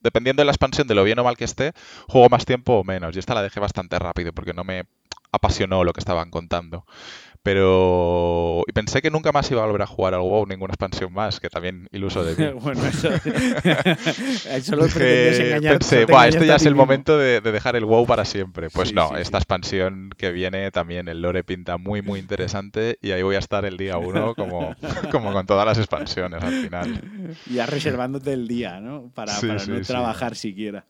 dependiendo 0.00 0.40
de 0.40 0.46
la 0.46 0.50
expansión, 0.50 0.88
de 0.88 0.96
lo 0.96 1.04
bien 1.04 1.20
o 1.20 1.24
mal 1.24 1.36
que 1.36 1.44
esté, 1.44 1.72
juego 2.08 2.28
más 2.28 2.44
tiempo 2.44 2.74
o 2.74 2.84
menos. 2.84 3.14
Y 3.14 3.20
esta 3.20 3.34
la 3.34 3.42
dejé 3.42 3.60
bastante 3.60 3.96
rápido 4.00 4.32
porque 4.32 4.52
no 4.52 4.64
me 4.64 4.84
apasionó 5.32 5.84
lo 5.84 5.92
que 5.92 6.00
estaban 6.00 6.30
contando. 6.30 6.84
Pero 7.42 8.62
y 8.68 8.72
pensé 8.72 9.02
que 9.02 9.10
nunca 9.10 9.32
más 9.32 9.50
iba 9.50 9.64
a 9.64 9.66
volver 9.66 9.82
a 9.82 9.86
jugar 9.86 10.14
al 10.14 10.20
WoW, 10.20 10.46
ninguna 10.46 10.72
expansión 10.74 11.12
más, 11.12 11.40
que 11.40 11.48
también 11.48 11.88
iluso 11.90 12.22
de 12.22 12.36
mí. 12.52 12.60
bueno, 12.60 12.86
eso, 12.86 13.08
eso 14.48 14.76
lo 14.76 14.86
engañar. 14.86 15.78
Pensé, 15.78 16.06
este 16.28 16.46
ya 16.46 16.54
es 16.54 16.66
el 16.66 16.76
momento 16.76 17.18
de, 17.18 17.40
dejar 17.40 17.74
el 17.74 17.84
WoW 17.84 18.06
para 18.06 18.24
siempre. 18.24 18.70
Pues 18.70 18.94
no, 18.94 19.16
esta 19.16 19.38
expansión 19.38 20.10
que 20.16 20.30
viene 20.30 20.70
también 20.70 21.08
el 21.08 21.20
lore 21.20 21.42
pinta 21.42 21.78
muy, 21.78 22.00
muy 22.00 22.20
interesante 22.20 22.98
y 23.02 23.10
ahí 23.10 23.22
voy 23.22 23.34
a 23.34 23.40
estar 23.40 23.64
el 23.64 23.76
día 23.76 23.98
uno 23.98 24.36
como, 24.36 24.76
como 25.10 25.32
con 25.32 25.44
todas 25.44 25.66
las 25.66 25.78
expansiones 25.78 26.44
al 26.44 26.52
final. 26.62 27.36
Ya 27.50 27.66
reservándote 27.66 28.32
el 28.32 28.46
día, 28.46 28.80
¿no? 28.80 29.10
Para, 29.14 29.34
para 29.40 29.66
no 29.66 29.80
trabajar 29.80 30.36
siquiera. 30.36 30.86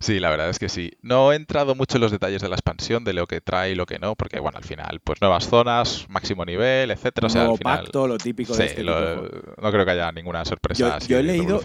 Sí, 0.00 0.20
la 0.20 0.30
verdad 0.30 0.50
es 0.50 0.58
que 0.58 0.68
sí. 0.68 0.92
No 1.02 1.32
he 1.32 1.36
entrado 1.36 1.74
mucho 1.74 1.96
en 1.96 2.02
los 2.02 2.12
detalles 2.12 2.42
de 2.42 2.48
la 2.48 2.56
expansión, 2.56 3.04
de 3.04 3.12
lo 3.12 3.26
que 3.26 3.40
trae 3.40 3.72
y 3.72 3.74
lo 3.74 3.86
que 3.86 3.98
no, 3.98 4.14
porque 4.14 4.40
bueno, 4.40 4.58
al 4.58 4.64
final, 4.64 5.00
pues 5.00 5.20
nuevas 5.20 5.48
zonas, 5.48 6.06
máximo 6.08 6.44
nivel, 6.44 6.90
etcétera. 6.90 7.26
O 7.26 7.30
sea, 7.30 7.42
al 7.42 7.58
final, 7.58 7.84
pacto, 7.84 8.06
lo 8.06 8.18
típico 8.18 8.56
de 8.56 8.66
este 8.66 8.84
No 8.84 9.70
creo 9.70 9.84
que 9.84 9.90
haya 9.90 10.12
ninguna 10.12 10.44
sorpresa 10.44 10.98
yo, 11.06 11.18
he 11.18 11.22
leído, 11.22 11.60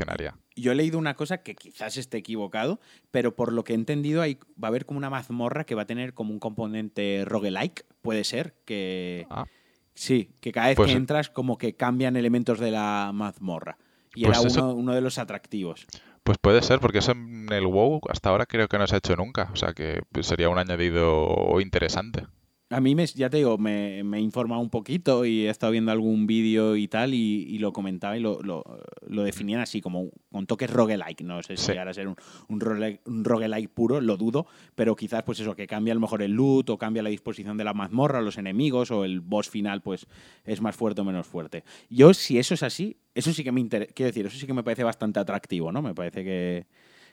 Yo 0.56 0.72
he 0.72 0.76
leído 0.76 0.98
una 0.98 1.16
cosa 1.16 1.40
que 1.40 1.56
quizás 1.56 1.98
esté 1.98 2.18
equivocado, 2.18 2.80
pero 3.12 3.36
por 3.36 3.54
lo 3.54 3.64
que 3.64 3.74
he 3.74 3.76
entendido 3.76 4.22
hay, 4.22 4.36
va 4.62 4.68
a 4.68 4.70
haber 4.70 4.86
como 4.86 4.98
una 4.98 5.10
mazmorra 5.10 5.66
que 5.66 5.76
va 5.76 5.84
a 5.84 5.88
tener 5.88 6.14
como 6.14 6.32
un 6.32 6.40
componente 6.40 7.24
roguelike, 7.26 7.86
puede 8.02 8.24
ser, 8.24 8.56
que... 8.66 9.28
Ah. 9.30 9.46
Sí, 9.94 10.32
que 10.40 10.54
cada 10.54 10.68
vez 10.68 10.78
pues 10.78 10.90
que 10.90 10.98
entras 10.98 11.30
como 11.30 11.58
que 11.58 11.76
cambian 11.76 12.16
elementos 12.16 12.60
de 12.60 12.72
la 12.72 13.12
mazmorra. 13.14 13.78
Y 14.16 14.26
pues 14.26 14.40
era 14.40 14.64
uno, 14.64 14.74
uno 14.74 14.96
de 14.96 15.02
los 15.02 15.18
atractivos. 15.18 15.86
Pues 16.24 16.38
puede 16.40 16.62
ser, 16.62 16.80
porque 16.80 17.00
eso 17.00 17.12
en 17.14 17.52
el 17.52 17.66
WoW 17.66 18.02
hasta 18.10 18.30
ahora 18.30 18.46
creo 18.46 18.68
que 18.68 18.78
no 18.78 18.88
se 18.88 18.96
ha 18.96 18.98
hecho 19.00 19.16
nunca. 19.16 19.50
O 19.54 19.56
sea 19.56 19.74
que 19.74 20.02
pues, 20.12 20.28
sería 20.28 20.50
un 20.50 20.58
añadido 20.60 21.60
interesante. 21.62 22.26
A 22.72 22.80
mí, 22.80 22.96
me, 22.96 23.06
ya 23.06 23.30
te 23.30 23.36
digo, 23.36 23.58
me, 23.58 24.02
me 24.06 24.18
he 24.18 24.22
informado 24.22 24.62
un 24.62 24.70
poquito 24.70 25.26
y 25.26 25.46
he 25.46 25.50
estado 25.50 25.74
viendo 25.74 25.92
algún 25.92 26.26
vídeo 26.26 26.78
y 26.78 26.88
tal 26.88 27.14
y, 27.14 27.60
lo 27.60 27.74
comentaba 27.74 28.18
y 28.18 28.22
lo, 28.22 28.42
lo, 28.42 29.24
definían 29.24 29.60
así, 29.60 29.82
como 29.82 30.10
con 30.32 30.48
toques 30.48 30.70
roguelike. 30.70 31.22
No 31.22 31.44
sé 31.44 31.58
si 31.58 31.78
ahora 31.78 31.94
ser 31.94 32.08
un, 32.08 32.16
un, 32.48 33.24
roguelike, 33.26 33.70
puro, 33.70 34.00
lo 34.00 34.16
dudo, 34.16 34.48
pero 34.74 34.96
quizás 34.96 35.24
pues 35.24 35.42
eso, 35.42 35.54
que 35.54 35.68
cambia 35.68 35.92
a 35.92 35.96
lo 35.96 36.00
mejor 36.00 36.22
el 36.22 36.32
loot 36.32 36.70
o 36.70 36.78
cambia 36.78 37.04
la 37.04 37.10
disposición 37.10 37.58
de 37.58 37.66
la 37.66 37.74
mazmorra, 37.74 38.22
los 38.22 38.38
enemigos 38.38 38.90
o 38.90 39.04
el 39.04 39.20
boss 39.20 39.50
final 39.50 39.82
pues 39.82 40.08
es 40.46 40.62
más 40.62 40.74
fuerte 40.74 41.02
o 41.02 41.04
menos 41.04 41.28
fuerte. 41.28 41.66
Yo, 41.90 42.14
si 42.14 42.40
eso 42.40 42.54
es 42.54 42.64
así, 42.64 42.96
eso 43.14 43.34
sí 43.34 43.44
que 43.44 43.52
me 43.52 43.60
interesa, 43.60 43.92
quiero 43.94 44.08
decir, 44.08 44.26
eso 44.28 44.38
sí 44.38 44.48
que 44.48 44.54
me 44.54 44.64
parece 44.64 44.86
bastante 44.86 45.20
atractivo, 45.20 45.74
¿no? 45.74 45.82
Me 45.82 45.94
parece 45.94 46.24
que 46.24 46.68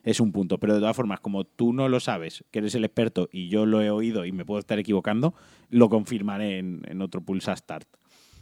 es 0.08 0.20
un 0.20 0.32
punto. 0.32 0.58
Pero 0.58 0.74
de 0.74 0.80
todas 0.80 0.96
formas, 0.96 1.20
como 1.20 1.44
tú 1.44 1.72
no 1.72 1.88
lo 1.88 2.00
sabes, 2.00 2.44
que 2.50 2.60
eres 2.60 2.74
el 2.74 2.84
experto 2.84 3.28
y 3.30 3.48
yo 3.48 3.66
lo 3.66 3.82
he 3.82 3.90
oído 3.90 4.24
y 4.24 4.32
me 4.32 4.44
puedo 4.44 4.58
estar 4.58 4.78
equivocando, 4.78 5.34
lo 5.70 5.88
confirmaré 5.88 6.58
en, 6.58 7.02
otro 7.02 7.20
Pulsa 7.20 7.54
Start. 7.54 7.86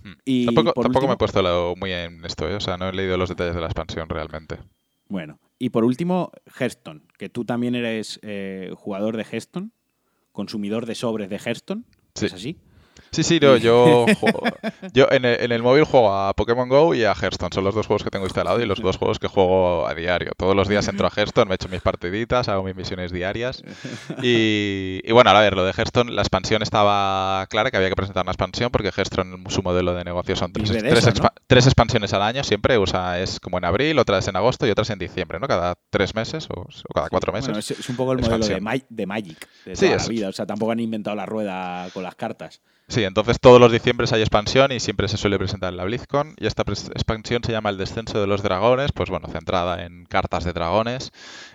Hmm. 0.05 0.13
Y 0.25 0.47
tampoco, 0.47 1.07
me 1.09 1.15
he 1.15 1.17
puesto 1.17 1.75
muy 1.77 1.93
en 1.93 2.25
esto, 2.25 2.49
¿eh? 2.49 2.55
o 2.55 2.61
sea, 2.61 2.77
no 2.77 2.89
he 2.89 2.93
leído 2.93 3.17
los 3.17 3.29
detalles 3.29 3.55
de 3.55 3.61
la 3.61 3.67
expansión 3.67 4.09
realmente. 4.09 4.59
Bueno, 5.09 5.41
y 5.59 5.71
por 5.71 5.85
último, 5.85 6.31
Hearthstone, 6.59 7.03
que 7.19 7.29
tú 7.29 7.45
también 7.45 7.75
eres 7.75 8.21
eh, 8.23 8.73
jugador 8.77 9.17
de 9.17 9.25
Hearthstone, 9.25 9.71
consumidor 10.33 10.87
de 10.87 10.95
sobres 10.95 11.29
de 11.31 11.37
Hearthstone, 11.37 11.85
¿es 12.15 12.33
así? 12.33 12.59
Sí, 13.17 13.23
sí, 13.23 13.41
no, 13.41 13.57
yo, 13.57 14.05
yo 14.93 15.09
en 15.11 15.25
el, 15.25 15.63
móvil 15.63 15.85
juego 15.85 16.13
a 16.15 16.35
Pokémon 16.35 16.69
Go 16.69 16.95
y 16.95 17.05
a 17.05 17.15
Hearthstone. 17.15 17.51
Son 17.51 17.65
los 17.65 17.75
dos 17.75 17.87
juegos 17.87 18.05
que 18.05 18.11
tengo 18.11 18.27
instalados 18.27 18.63
y 18.63 18.67
los 18.67 18.79
dos 18.83 18.99
juegos 18.99 19.19
que 19.19 19.27
juego 19.27 19.89
a 19.89 19.95
diario. 19.95 20.33
Todos 20.37 20.55
los 20.55 20.69
días 20.69 20.87
entro 20.89 21.07
a 21.07 21.11
Hearthstone, 21.11 21.49
me 21.49 21.55
echo 21.55 21.67
mis 21.71 21.81
partiditas, 21.81 22.51
hago 22.51 22.63
mis 22.63 22.77
misiones 22.77 23.13
diarias. 23.13 23.63
Y, 24.23 25.01
bueno, 25.13 25.31
a 25.31 25.41
ver, 25.41 25.57
lo 25.57 25.65
de 25.65 25.73
Hearthstone, 25.73 26.13
la 26.13 26.21
expansión 26.21 26.61
estaba 26.61 27.47
clara 27.49 27.71
que 27.71 27.79
había 27.79 27.89
que 27.89 27.97
presentar 27.97 28.23
una 28.23 28.33
expansión 28.33 28.71
porque 28.71 28.91
Hearthstone, 28.95 29.45
su 29.49 29.63
modelo 29.63 29.95
de 29.95 30.05
negocio 30.05 30.37
son 30.37 30.53
tres, 30.53 30.71
tres, 31.47 31.65
expansiones 31.65 32.13
al 32.13 32.21
año. 32.21 32.45
Siempre 32.45 32.77
usa, 32.77 33.19
es 33.19 33.41
como 33.41 33.57
en 33.57 33.65
abril, 33.65 33.99
otra 33.99 34.19
es 34.19 34.29
en 34.29 34.37
agosto 34.37 34.67
y 34.67 34.71
otras 34.71 34.91
en 34.91 34.99
diciembre, 34.99 35.41
¿no? 35.41 35.49
Cada 35.49 35.79
tres 35.89 36.15
meses 36.15 36.49
o, 36.51 36.67
cada 36.93 37.09
cuatro 37.09 37.33
meses. 37.33 37.71
es, 37.71 37.89
un 37.89 37.97
poco 37.97 38.13
el 38.13 38.19
modelo 38.19 38.47
de, 38.47 38.61
Magic 39.07 39.49
de 39.65 39.75
toda 39.75 39.97
la 39.97 40.07
vida. 40.07 40.29
O 40.29 40.33
sea, 40.33 40.45
tampoco 40.45 40.73
han 40.73 40.81
inventado 40.81 41.17
la 41.17 41.25
rueda 41.25 41.89
con 41.95 42.03
las 42.03 42.15
cartas. 42.15 42.61
Sí, 42.89 43.03
entonces 43.03 43.41
todos 43.41 43.61
los 43.61 43.73
diciembres 43.73 44.13
hay 44.13 44.21
expansión 44.21 44.71
y 44.71 44.79
siempre 44.79 45.09
se 45.09 45.17
suele 45.17 45.39
presentar 45.39 45.73
en 45.73 45.77
la 45.77 45.85
BlizzCon. 45.85 46.35
Y 46.39 46.47
esta 46.47 46.63
expansión 46.63 47.43
se 47.43 47.51
llama 47.51 47.71
El 47.71 47.79
Descenso 47.79 48.21
de 48.21 48.29
los 48.29 48.43
Dragones, 48.45 48.93
pues 48.93 49.11
bueno, 49.11 49.27
centrada 49.29 49.85
en 49.85 50.05
cartas 50.05 50.45
de 50.45 50.53
dragones, 50.53 51.11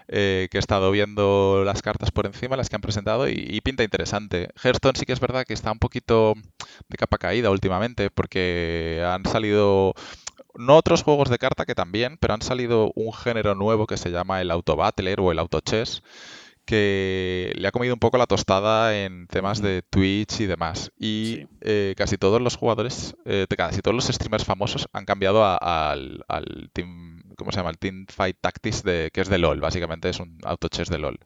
eh, 0.09 0.49
que 0.51 0.57
he 0.57 0.59
estado 0.59 0.91
viendo 0.91 1.63
las 1.65 1.81
cartas 1.81 2.11
por 2.11 2.25
encima, 2.25 2.57
las 2.57 2.67
que 2.67 2.75
han 2.75 2.81
presentado, 2.81 3.29
y, 3.29 3.61
pinta 3.61 3.83
interesante. 3.83 4.49
Hearthstone 4.61 4.99
sí 4.99 5.05
que 5.05 5.13
es 5.13 5.21
verdad 5.21 5.45
que 5.45 5.53
está 5.53 5.71
un 5.71 5.79
poquito 5.79 6.33
de 6.89 6.97
capa 6.97 7.17
caída 7.17 7.49
últimamente, 7.49 8.09
porque 8.09 9.01
han 9.07 9.25
salido 9.25 9.93
no 10.55 10.75
otros 10.75 11.03
juegos 11.03 11.29
de 11.29 11.37
carta 11.37 11.65
que 11.65 11.75
también, 11.75 12.17
pero 12.19 12.33
han 12.33 12.41
salido 12.41 12.91
un 12.95 13.13
género 13.13 13.55
nuevo 13.55 13.87
que 13.87 13.95
se 13.95 14.11
llama 14.11 14.41
el 14.41 14.51
Auto 14.51 14.75
Battler 14.75 15.21
o 15.21 15.31
el 15.31 15.39
Auto 15.39 15.61
Chess 15.61 16.03
que 16.71 17.51
le 17.57 17.67
ha 17.67 17.71
comido 17.71 17.93
un 17.93 17.99
poco 17.99 18.17
la 18.17 18.27
tostada 18.27 18.97
en 18.97 19.27
temas 19.27 19.61
de 19.61 19.81
Twitch 19.81 20.39
y 20.39 20.45
demás. 20.45 20.89
Y 20.97 21.47
eh, 21.59 21.95
casi 21.97 22.17
todos 22.17 22.41
los 22.41 22.55
jugadores, 22.55 23.17
eh, 23.25 23.45
casi 23.57 23.81
todos 23.81 23.93
los 23.93 24.07
streamers 24.07 24.45
famosos 24.45 24.87
han 24.93 25.03
cambiado 25.03 25.43
al, 25.45 26.23
Team, 26.71 27.23
¿cómo 27.35 27.51
se 27.51 27.57
llama? 27.57 27.71
El 27.71 27.77
Team 27.77 28.05
Fight 28.07 28.37
Tactics, 28.39 28.83
de, 28.83 29.09
que 29.11 29.19
es 29.19 29.27
de 29.27 29.37
LOL, 29.37 29.59
básicamente 29.59 30.07
es 30.07 30.21
un 30.21 30.39
auto 30.45 30.69
chess 30.69 30.87
de 30.87 30.97
LOL. 30.97 31.19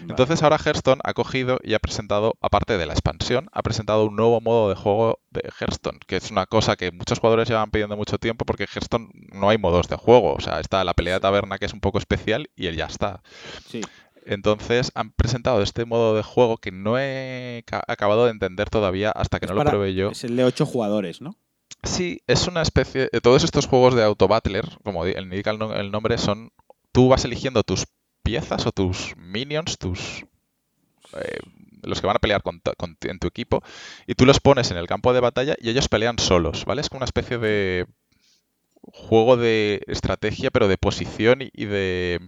Entonces 0.00 0.42
ahora 0.44 0.58
Hearthstone 0.64 1.00
ha 1.02 1.12
cogido 1.12 1.58
y 1.64 1.74
ha 1.74 1.80
presentado, 1.80 2.36
aparte 2.40 2.78
de 2.78 2.86
la 2.86 2.92
expansión, 2.92 3.48
ha 3.52 3.62
presentado 3.62 4.04
un 4.04 4.14
nuevo 4.14 4.40
modo 4.40 4.68
de 4.68 4.76
juego 4.76 5.18
de 5.30 5.42
Hearthstone, 5.58 5.98
que 6.06 6.16
es 6.16 6.30
una 6.30 6.46
cosa 6.46 6.76
que 6.76 6.92
muchos 6.92 7.18
jugadores 7.18 7.48
llevan 7.48 7.72
pidiendo 7.72 7.96
mucho 7.96 8.18
tiempo 8.18 8.44
porque 8.44 8.66
Hearthstone 8.72 9.08
no 9.32 9.50
hay 9.50 9.58
modos 9.58 9.88
de 9.88 9.96
juego. 9.96 10.34
O 10.34 10.40
sea, 10.40 10.60
está 10.60 10.84
la 10.84 10.94
pelea 10.94 11.14
de 11.14 11.20
taberna 11.20 11.58
que 11.58 11.66
es 11.66 11.72
un 11.72 11.80
poco 11.80 11.98
especial 11.98 12.48
y 12.54 12.66
él 12.66 12.76
ya 12.76 12.86
está. 12.86 13.22
Sí. 13.66 13.80
Entonces 14.26 14.90
han 14.94 15.12
presentado 15.12 15.62
este 15.62 15.84
modo 15.84 16.16
de 16.16 16.22
juego 16.22 16.58
que 16.58 16.72
no 16.72 16.98
he 16.98 17.64
acabado 17.88 18.24
de 18.24 18.30
entender 18.30 18.70
todavía 18.70 19.10
hasta 19.10 19.40
que 19.40 19.46
no 19.46 19.54
lo 19.54 19.64
probé 19.64 19.94
yo. 19.94 20.10
Es 20.10 20.24
el 20.24 20.36
de 20.36 20.44
8 20.44 20.66
jugadores, 20.66 21.20
¿no? 21.20 21.36
Sí, 21.82 22.22
es 22.26 22.46
una 22.46 22.62
especie. 22.62 23.08
De 23.12 23.20
todos 23.20 23.44
estos 23.44 23.66
juegos 23.66 23.94
de 23.94 24.02
Auto 24.02 24.28
Battler, 24.28 24.64
como 24.82 25.06
indica 25.06 25.50
el 25.50 25.90
nombre, 25.90 26.18
son. 26.18 26.50
Tú 26.92 27.08
vas 27.08 27.24
eligiendo 27.24 27.62
tus 27.62 27.86
piezas 28.22 28.66
o 28.66 28.72
tus 28.72 29.14
minions, 29.16 29.78
tus. 29.78 30.24
Eh, 31.20 31.38
los 31.82 32.00
que 32.00 32.06
van 32.06 32.16
a 32.16 32.20
pelear 32.20 32.42
en 33.02 33.18
tu 33.18 33.26
equipo, 33.26 33.62
y 34.06 34.14
tú 34.14 34.24
los 34.24 34.40
pones 34.40 34.70
en 34.70 34.78
el 34.78 34.86
campo 34.86 35.12
de 35.12 35.20
batalla 35.20 35.54
y 35.60 35.68
ellos 35.68 35.88
pelean 35.88 36.18
solos, 36.18 36.64
¿vale? 36.64 36.80
Es 36.80 36.88
como 36.88 37.00
una 37.00 37.04
especie 37.04 37.36
de 37.36 37.86
juego 38.80 39.36
de 39.36 39.82
estrategia, 39.86 40.50
pero 40.50 40.68
de 40.68 40.78
posición 40.78 41.40
y 41.40 41.64
de 41.66 42.20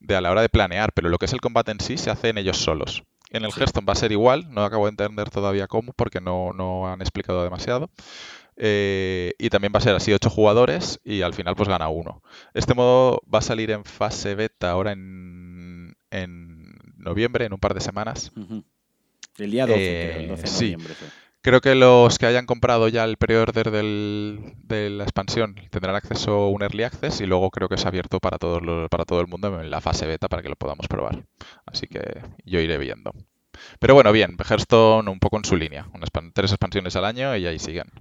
de 0.00 0.16
a 0.16 0.20
la 0.20 0.30
hora 0.30 0.42
de 0.42 0.48
planear, 0.48 0.92
pero 0.92 1.08
lo 1.08 1.18
que 1.18 1.26
es 1.26 1.32
el 1.32 1.40
combate 1.40 1.72
en 1.72 1.80
sí 1.80 1.96
se 1.96 2.10
hace 2.10 2.28
en 2.28 2.38
ellos 2.38 2.58
solos. 2.58 3.04
En 3.30 3.44
el 3.44 3.50
Hearthstone 3.50 3.86
va 3.86 3.92
a 3.92 3.96
ser 3.96 4.12
igual, 4.12 4.46
no 4.50 4.64
acabo 4.64 4.86
de 4.86 4.90
entender 4.90 5.28
todavía 5.30 5.66
cómo 5.66 5.92
porque 5.92 6.20
no, 6.20 6.52
no 6.54 6.90
han 6.90 7.00
explicado 7.00 7.42
demasiado. 7.42 7.90
Eh, 8.60 9.34
y 9.38 9.50
también 9.50 9.72
va 9.72 9.78
a 9.78 9.82
ser 9.82 9.94
así 9.94 10.12
8 10.12 10.30
jugadores 10.30 10.98
y 11.04 11.22
al 11.22 11.34
final 11.34 11.54
pues 11.54 11.68
gana 11.68 11.88
uno. 11.88 12.22
Este 12.54 12.74
modo 12.74 13.20
va 13.32 13.38
a 13.38 13.42
salir 13.42 13.70
en 13.70 13.84
fase 13.84 14.34
beta 14.34 14.70
ahora 14.70 14.92
en, 14.92 15.96
en 16.10 16.74
noviembre, 16.96 17.44
en 17.44 17.52
un 17.52 17.60
par 17.60 17.74
de 17.74 17.80
semanas. 17.80 18.32
El 19.36 19.50
día 19.50 19.66
12, 19.66 20.20
el 20.20 20.28
12 20.28 20.42
de 20.42 20.48
eh, 20.48 20.52
noviembre. 20.52 20.94
Creo 21.48 21.62
que 21.62 21.74
los 21.74 22.18
que 22.18 22.26
hayan 22.26 22.44
comprado 22.44 22.88
ya 22.88 23.04
el 23.04 23.16
pre-order 23.16 23.70
de 23.70 24.90
la 24.90 25.02
expansión 25.02 25.54
tendrán 25.70 25.96
acceso 25.96 26.32
a 26.32 26.50
un 26.50 26.60
early 26.60 26.82
access 26.82 27.22
y 27.22 27.26
luego 27.26 27.50
creo 27.50 27.70
que 27.70 27.76
es 27.76 27.86
abierto 27.86 28.20
para 28.20 28.36
todo, 28.36 28.58
el 28.58 29.26
mundo 29.28 29.58
en 29.58 29.70
la 29.70 29.80
fase 29.80 30.06
beta 30.06 30.28
para 30.28 30.42
que 30.42 30.50
lo 30.50 30.56
podamos 30.56 30.88
probar. 30.88 31.24
Así 31.64 31.86
que 31.86 32.20
yo 32.44 32.60
iré 32.60 32.76
viendo. 32.76 33.12
Pero 33.78 33.94
bueno, 33.94 34.12
bien, 34.12 34.36
Hearthstone 34.38 35.10
un 35.10 35.20
poco 35.20 35.38
en 35.38 35.46
su 35.46 35.56
línea. 35.56 35.86
Unas, 35.94 36.10
tres 36.34 36.52
expansiones 36.52 36.96
al 36.96 37.06
año 37.06 37.34
y 37.34 37.46
ahí 37.46 37.58
siguen. 37.58 37.92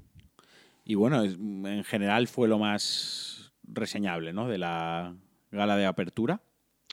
Y 0.83 0.95
bueno, 0.95 1.23
en 1.23 1.86
general 1.86 2.27
fue 2.27 2.49
lo 2.49 2.60
más 2.60 3.53
reseñable, 3.63 4.33
¿no? 4.33 4.49
De 4.49 4.57
la 4.57 5.15
gala 5.51 5.77
de 5.77 5.86
apertura. 5.86 6.41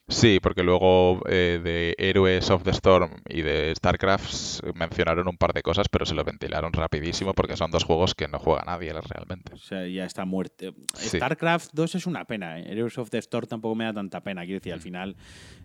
Sí, 0.06 0.38
porque 0.38 0.62
luego 0.62 1.22
eh, 1.28 1.60
de 1.64 1.94
Heroes 1.96 2.50
of 2.50 2.62
the 2.62 2.70
Storm 2.72 3.10
y 3.26 3.40
de 3.40 3.74
StarCraft 3.74 4.62
mencionaron 4.74 5.28
un 5.28 5.38
par 5.38 5.54
de 5.54 5.62
cosas, 5.62 5.88
pero 5.88 6.04
se 6.04 6.14
lo 6.14 6.24
ventilaron 6.24 6.74
rapidísimo 6.74 7.32
porque 7.32 7.56
son 7.56 7.70
dos 7.70 7.84
juegos 7.84 8.14
que 8.14 8.28
no 8.28 8.38
juega 8.38 8.64
nadie 8.66 8.92
realmente. 8.92 9.54
O 9.54 9.58
sea, 9.58 9.86
ya 9.86 10.04
está 10.04 10.26
muerto. 10.26 10.74
StarCraft 10.94 11.70
2 11.72 11.94
es 11.94 12.06
una 12.06 12.26
pena. 12.26 12.60
¿eh? 12.60 12.72
Heroes 12.72 12.98
of 12.98 13.08
the 13.08 13.18
Storm 13.18 13.46
tampoco 13.46 13.74
me 13.74 13.84
da 13.84 13.94
tanta 13.94 14.22
pena. 14.22 14.42
Quiero 14.42 14.60
decir, 14.60 14.74
al 14.74 14.80
mm. 14.80 14.82
final 14.82 15.16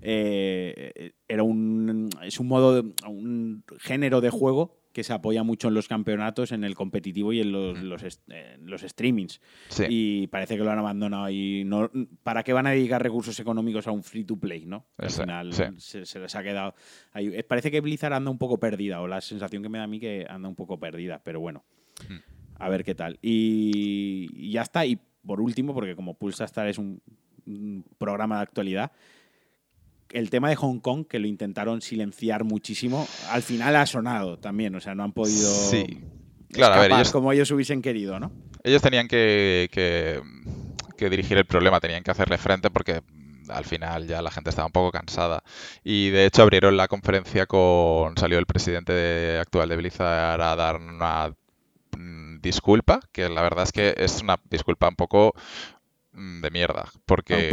eh, 0.01 1.11
era 1.27 1.43
un, 1.43 2.09
es 2.23 2.39
un 2.39 2.47
modo, 2.47 2.83
un 3.05 3.63
género 3.79 4.21
de 4.21 4.29
juego 4.29 4.79
que 4.91 5.03
se 5.03 5.13
apoya 5.13 5.43
mucho 5.43 5.67
en 5.67 5.73
los 5.73 5.87
campeonatos, 5.87 6.51
en 6.51 6.63
el 6.63 6.75
competitivo 6.75 7.31
y 7.31 7.41
en 7.41 7.51
los, 7.51 7.77
los, 7.83 8.81
streamings. 8.81 9.39
Y 9.87 10.27
parece 10.27 10.57
que 10.57 10.63
lo 10.63 10.71
han 10.71 10.79
abandonado. 10.79 11.29
Y 11.29 11.63
no, 11.65 11.91
¿Para 12.23 12.43
qué 12.43 12.53
van 12.53 12.67
a 12.67 12.71
dedicar 12.71 13.01
recursos 13.01 13.39
económicos 13.39 13.87
a 13.87 13.91
un 13.91 14.03
free 14.03 14.23
to 14.23 14.37
play? 14.37 14.65
¿no? 14.65 14.87
Al 14.97 15.11
final 15.11 15.53
se, 15.77 16.19
les 16.19 16.35
ha 16.35 16.43
quedado. 16.43 16.73
Ahí. 17.11 17.43
Parece 17.43 17.71
que 17.71 17.81
Blizzard 17.81 18.13
anda 18.13 18.31
un 18.31 18.37
poco 18.37 18.59
perdida, 18.59 19.01
o 19.01 19.07
la 19.07 19.21
sensación 19.21 19.61
que 19.61 19.69
me 19.69 19.77
da 19.77 19.83
a 19.83 19.87
mí 19.87 19.99
que 19.99 20.25
anda 20.29 20.49
un 20.49 20.55
poco 20.55 20.79
perdida, 20.79 21.21
pero 21.23 21.39
bueno. 21.39 21.63
A 22.55 22.69
ver 22.69 22.83
qué 22.83 22.95
tal. 22.95 23.19
Y, 23.21 24.51
ya 24.51 24.63
está. 24.63 24.85
Y 24.85 24.99
por 25.25 25.41
último, 25.41 25.73
porque 25.73 25.95
como 25.95 26.15
Pulsar 26.15 26.67
es 26.67 26.77
un 26.77 27.01
programa 27.97 28.37
de 28.37 28.41
actualidad, 28.43 28.91
el 30.11 30.29
tema 30.29 30.49
de 30.49 30.55
Hong 30.55 30.79
Kong, 30.79 31.05
que 31.07 31.19
lo 31.19 31.27
intentaron 31.27 31.81
silenciar 31.81 32.43
muchísimo, 32.43 33.07
al 33.29 33.43
final 33.43 33.75
ha 33.75 33.85
sonado 33.85 34.37
también, 34.37 34.75
o 34.75 34.79
sea, 34.79 34.95
no 34.95 35.03
han 35.03 35.11
podido 35.11 35.49
sí. 35.49 36.01
claro, 36.51 36.75
a 36.75 36.79
ver, 36.79 36.91
ellos, 36.91 37.11
como 37.11 37.31
ellos 37.31 37.51
hubiesen 37.51 37.81
querido, 37.81 38.19
¿no? 38.19 38.31
Ellos 38.63 38.81
tenían 38.81 39.07
que, 39.07 39.69
que, 39.71 41.09
dirigir 41.09 41.37
el 41.37 41.45
problema, 41.45 41.79
tenían 41.79 42.03
que 42.03 42.11
hacerle 42.11 42.37
frente 42.37 42.69
porque 42.69 43.01
al 43.47 43.65
final 43.65 44.05
ya 44.05 44.21
la 44.21 44.31
gente 44.31 44.49
estaba 44.49 44.67
un 44.67 44.71
poco 44.71 44.91
cansada. 44.91 45.43
Y 45.83 46.09
de 46.09 46.25
hecho 46.25 46.41
abrieron 46.41 46.75
la 46.77 46.87
conferencia 46.87 47.45
con. 47.45 48.17
salió 48.17 48.37
el 48.37 48.45
presidente 48.45 49.37
actual 49.39 49.69
de 49.69 49.75
Blizzard 49.77 50.41
a 50.41 50.55
dar 50.55 50.75
una 50.75 51.33
mm, 51.97 52.41
disculpa, 52.41 52.99
que 53.11 53.29
la 53.29 53.41
verdad 53.41 53.63
es 53.63 53.71
que 53.71 53.95
es 53.97 54.21
una 54.21 54.39
disculpa 54.49 54.89
un 54.89 54.95
poco 54.95 55.33
de 56.11 56.49
mierda. 56.51 56.89
Porque. 57.05 57.49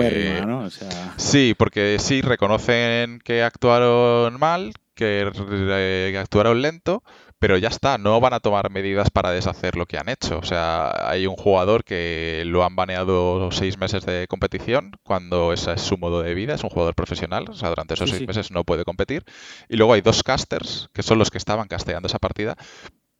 Sí, 1.17 1.55
porque 1.57 1.99
sí 1.99 2.21
reconocen 2.23 3.21
que 3.21 3.43
actuaron 3.43 4.39
mal, 4.39 4.73
que 4.95 6.17
actuaron 6.19 6.63
lento, 6.63 7.03
pero 7.39 7.59
ya 7.59 7.69
está, 7.69 7.99
no 7.99 8.19
van 8.21 8.33
a 8.33 8.41
tomar 8.41 8.71
medidas 8.71 9.11
para 9.11 9.31
deshacer 9.31 9.77
lo 9.77 9.87
que 9.87 9.99
han 9.99 10.09
hecho. 10.09 10.39
O 10.39 10.43
sea, 10.43 11.09
hay 11.09 11.27
un 11.27 11.37
jugador 11.37 11.85
que 11.85 12.43
lo 12.47 12.65
han 12.65 12.77
baneado 12.77 13.51
seis 13.53 13.77
meses 13.79 14.07
de 14.07 14.27
competición, 14.27 14.93
cuando 15.03 15.53
ese 15.53 15.75
es 15.75 15.83
su 15.83 15.99
modo 15.99 16.23
de 16.23 16.35
vida, 16.35 16.55
es 16.55 16.65
un 16.65 16.71
jugador 16.71 16.95
profesional, 16.95 17.47
o 17.49 17.55
sea, 17.55 17.69
durante 17.69 17.95
esos 17.95 18.11
seis 18.11 18.27
meses 18.27 18.51
no 18.51 18.65
puede 18.65 18.85
competir. 18.85 19.25
Y 19.69 19.77
luego 19.77 19.93
hay 19.93 20.01
dos 20.01 20.23
casters, 20.23 20.89
que 20.95 21.03
son 21.03 21.19
los 21.19 21.31
que 21.31 21.39
estaban 21.39 21.69
casteando 21.69 22.07
esa 22.07 22.19
partida, 22.19 22.57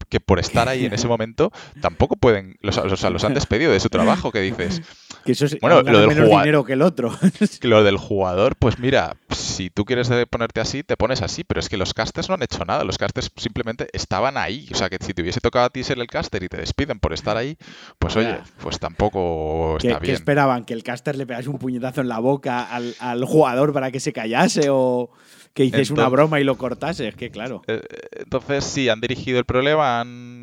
que 0.09 0.21
por 0.21 0.39
estar 0.39 0.69
ahí 0.69 0.87
en 0.87 0.95
ese 0.95 1.09
momento 1.09 1.53
tampoco 1.81 2.17
pueden, 2.17 2.57
los, 2.61 2.79
o 2.79 2.97
sea, 2.97 3.11
los 3.11 3.25
han 3.25 3.35
despedido 3.35 3.73
de 3.73 3.81
su 3.81 3.91
trabajo, 3.91 4.33
que 4.33 4.41
dices. 4.41 4.83
Que 5.27 5.33
eso 5.33 5.45
es 5.47 5.59
bueno, 5.61 5.83
lo 5.83 6.01
del 6.01 6.09
menos 6.09 6.31
dinero 6.31 6.65
que 6.65 6.75
el 6.75 6.83
otro. 6.83 7.13
lo 7.63 7.85
del 7.85 7.97
jugador, 7.97 8.57
pues 8.57 8.79
mira, 8.79 9.17
si 9.31 9.71
tú 9.71 9.85
quieres 9.85 10.09
ponerte 10.31 10.61
así, 10.61 10.83
te 10.83 10.97
pones 10.97 11.21
así, 11.21 11.45
pero 11.45 11.61
es 11.61 11.69
que 11.69 11.77
los 11.77 11.93
casters 11.93 12.29
no 12.29 12.37
han 12.37 12.43
hecho 12.43 12.65
nada, 12.65 12.85
los 12.85 12.97
casters 12.97 13.31
simplemente 13.37 13.89
estaban 13.93 14.37
ahí, 14.37 14.69
o 14.73 14.77
sea, 14.77 14.89
que 14.89 14.99
si 15.01 15.13
te 15.13 15.23
hubiese 15.23 15.41
tocado 15.41 15.67
a 15.67 15.71
ti 15.71 15.83
ser 15.83 15.99
el 15.99 16.07
caster 16.07 16.43
y 16.43 16.49
te 16.49 16.57
despiden 16.57 17.01
por 17.01 17.13
estar 17.13 17.37
ahí, 17.37 17.57
pues 17.99 18.17
oye, 18.17 18.39
pues 18.63 18.79
tampoco 18.79 19.77
está 19.79 19.99
bien. 19.99 20.01
¿Qué 20.01 20.13
esperaban? 20.13 20.65
¿Que 20.65 20.75
el 20.75 20.83
caster 20.83 21.17
le 21.17 21.27
pegase 21.27 21.49
un 21.49 21.59
puñetazo 21.59 22.01
en 22.01 22.09
la 22.09 22.21
boca 22.21 22.63
al, 22.63 22.95
al 23.01 23.25
jugador 23.25 23.73
para 23.73 23.91
que 23.91 24.01
se 24.01 24.13
callase 24.13 24.69
o...? 24.71 25.11
que 25.57 25.63
dices 25.63 25.91
una 25.91 26.07
broma 26.11 26.39
y 26.39 26.45
lo 26.45 26.59
cortase, 26.59 27.09
es 27.09 27.17
que 27.17 27.31
claro. 27.31 27.63
Eh, 27.67 27.81
entonces 28.19 28.63
sí, 28.63 28.91
han 28.91 29.01
dirigido 29.01 29.39
el 29.39 29.47
problema, 29.47 30.01
han 30.01 30.36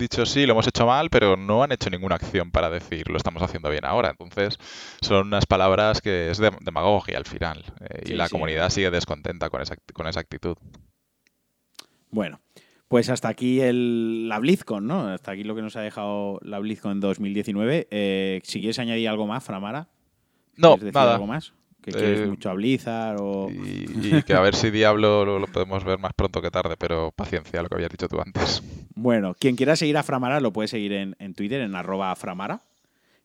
dicho 0.00 0.26
sí, 0.26 0.46
lo 0.46 0.52
hemos 0.52 0.66
hecho 0.66 0.86
mal, 0.86 1.10
pero 1.10 1.36
no 1.36 1.62
han 1.62 1.70
hecho 1.70 1.90
ninguna 1.90 2.16
acción 2.16 2.50
para 2.50 2.68
decir 2.70 3.08
lo 3.08 3.16
estamos 3.16 3.42
haciendo 3.42 3.70
bien 3.70 3.84
ahora. 3.84 4.10
Entonces 4.10 4.58
son 5.00 5.28
unas 5.28 5.46
palabras 5.46 6.00
que 6.00 6.30
es 6.30 6.38
de 6.38 6.50
demagogia 6.60 7.16
al 7.18 7.26
final 7.26 7.64
eh, 7.80 8.02
y 8.06 8.12
la 8.14 8.28
comunidad 8.28 8.70
sigue 8.70 8.90
descontenta 8.90 9.48
con 9.50 9.62
esa, 9.62 9.76
con 9.92 10.08
esa 10.08 10.20
actitud. 10.20 10.56
Bueno, 12.10 12.40
Pues 12.88 13.08
hasta 13.08 13.28
aquí 13.28 13.60
el, 13.60 14.28
la 14.28 14.40
BlizzCon, 14.40 14.84
¿no? 14.84 15.06
Hasta 15.06 15.30
aquí 15.30 15.44
lo 15.44 15.54
que 15.54 15.62
nos 15.62 15.76
ha 15.76 15.80
dejado 15.80 16.40
la 16.42 16.58
BlizzCon 16.58 16.92
en 16.92 17.00
2019. 17.00 17.86
Eh, 17.88 18.40
si 18.42 18.58
quieres 18.58 18.80
añadir 18.80 19.08
algo 19.08 19.28
más, 19.28 19.44
Framara. 19.44 19.86
No, 20.56 20.76
nada. 20.76 21.14
algo 21.14 21.28
más? 21.28 21.52
¿Que 21.82 21.92
quieres 21.92 22.20
eh, 22.20 22.26
mucho 22.26 22.50
a 22.50 22.54
Blizzard 22.54 23.16
o...? 23.20 23.48
Y, 23.50 24.22
que 24.22 24.34
a 24.34 24.40
ver 24.40 24.54
si 24.54 24.70
Diablo 24.70 25.38
lo, 25.38 25.46
podemos 25.46 25.84
ver 25.84 25.98
más 25.98 26.12
pronto 26.14 26.42
que 26.42 26.50
tarde, 26.50 26.76
pero 26.78 27.10
paciencia, 27.10 27.62
lo 27.62 27.68
que 27.68 27.76
habías 27.76 27.90
dicho 27.90 28.08
tú 28.08 28.20
antes. 28.20 28.62
Bueno, 28.96 29.34
quien 29.38 29.56
quiera 29.56 29.76
seguir 29.76 29.96
a 29.96 30.02
Framara 30.02 30.40
lo 30.40 30.52
puede 30.52 30.68
seguir 30.68 30.92
en, 30.92 31.34
Twitter, 31.34 31.62
en 31.62 31.74
arroba 31.74 32.14
Framara. 32.16 32.60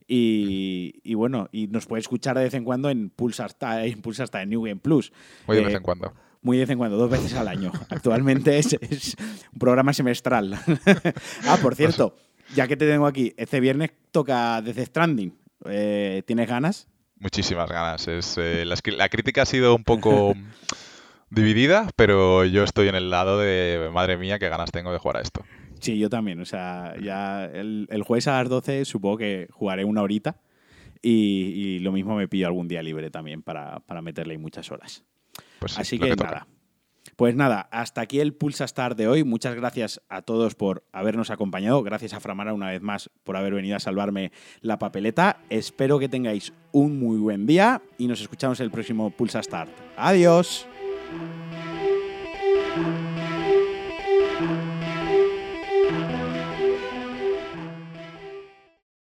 Y, 0.07 1.13
bueno, 1.15 1.49
y 1.51 1.67
nos 1.67 1.85
puede 1.85 1.99
escuchar 1.99 2.37
de 2.37 2.45
vez 2.45 2.53
en 2.53 2.63
cuando 2.63 2.89
en 2.89 3.09
Pulsar, 3.09 3.51
en 3.59 4.01
Pulsar 4.01 4.29
en 4.35 4.51
New 4.51 4.61
Game 4.61 4.79
Plus. 4.79 5.11
Muy 5.47 5.57
de 5.57 5.63
vez 5.63 5.73
eh, 5.73 5.77
en 5.77 5.83
cuando 5.83 6.13
muy 6.45 6.57
de 6.57 6.63
vez 6.63 6.69
en 6.69 6.77
cuando, 6.77 6.95
dos 6.95 7.09
veces 7.09 7.33
al 7.33 7.47
año. 7.47 7.71
Actualmente 7.89 8.59
es, 8.59 8.77
un 9.51 9.59
programa 9.59 9.93
semestral. 9.93 10.53
ah, 11.47 11.57
por 11.59 11.73
cierto, 11.73 12.15
ya 12.53 12.67
que 12.67 12.77
te 12.77 12.87
tengo 12.87 13.07
aquí, 13.07 13.33
este 13.35 13.59
viernes 13.59 13.91
toca 14.11 14.61
Death 14.61 14.87
Stranding. 14.87 15.35
Eh, 15.65 16.21
¿Tienes 16.27 16.47
ganas? 16.47 16.87
Muchísimas 17.25 17.67
ganas. 17.67 18.07
Es, 18.07 18.37
eh, 18.37 18.65
la, 18.65 19.09
crítica 19.09 19.41
ha 19.41 19.45
sido 19.47 19.75
un 19.75 19.83
poco 19.83 20.35
dividida, 21.31 21.89
pero 21.95 22.45
yo 22.45 22.63
estoy 22.63 22.87
en 22.87 22.93
el 22.93 23.09
lado 23.09 23.39
de, 23.39 23.89
madre 23.91 24.15
mía, 24.15 24.37
qué 24.37 24.47
ganas 24.47 24.69
tengo 24.69 24.91
de 24.91 24.99
jugar 24.99 25.17
a 25.17 25.21
esto. 25.21 25.43
Sí, 25.79 25.97
yo 25.97 26.07
también. 26.07 26.39
O 26.39 26.45
sea, 26.45 26.93
ya 27.01 27.45
el, 27.45 28.03
jueves 28.05 28.27
a 28.27 28.33
las 28.33 28.47
12 28.47 28.85
supongo 28.85 29.17
que 29.17 29.47
jugaré 29.49 29.85
una 29.85 30.03
horita 30.03 30.37
y, 31.01 31.79
lo 31.79 31.91
mismo 31.91 32.15
me 32.15 32.27
pillo 32.27 32.45
algún 32.45 32.67
día 32.67 32.83
libre 32.83 33.09
también 33.09 33.41
para, 33.41 33.79
para 33.79 34.03
meterle 34.03 34.33
ahí 34.33 34.37
muchas 34.37 34.71
horas. 34.71 35.03
Pues 35.57 35.79
Así 35.79 35.97
que, 35.97 36.15
nada. 36.15 36.45
Pues 37.15 37.35
nada, 37.35 37.67
hasta 37.71 38.01
aquí 38.01 38.19
el 38.19 38.33
Pulsa 38.33 38.65
Star 38.65 38.95
de 38.95 39.07
hoy. 39.07 39.23
Muchas 39.23 39.55
gracias 39.55 40.01
a 40.09 40.21
todos 40.21 40.55
por 40.55 40.83
habernos 40.91 41.29
acompañado. 41.29 41.81
Gracias 41.81 42.13
a 42.13 42.19
Framara 42.19 42.53
una 42.53 42.69
vez 42.69 42.81
más 42.81 43.09
por 43.23 43.37
haber 43.37 43.53
venido 43.53 43.77
a 43.77 43.79
salvarme 43.79 44.31
la 44.61 44.79
papeleta. 44.79 45.37
Espero 45.49 45.97
que 45.97 46.09
tengáis 46.09 46.51
un 46.71 46.99
muy 46.99 47.17
buen 47.17 47.45
día 47.45 47.81
y 47.97 48.07
nos 48.07 48.19
escuchamos 48.19 48.59
el 48.59 48.71
próximo 48.71 49.11
Pulsa 49.11 49.41
Start. 49.41 49.71
Adiós. 49.95 50.67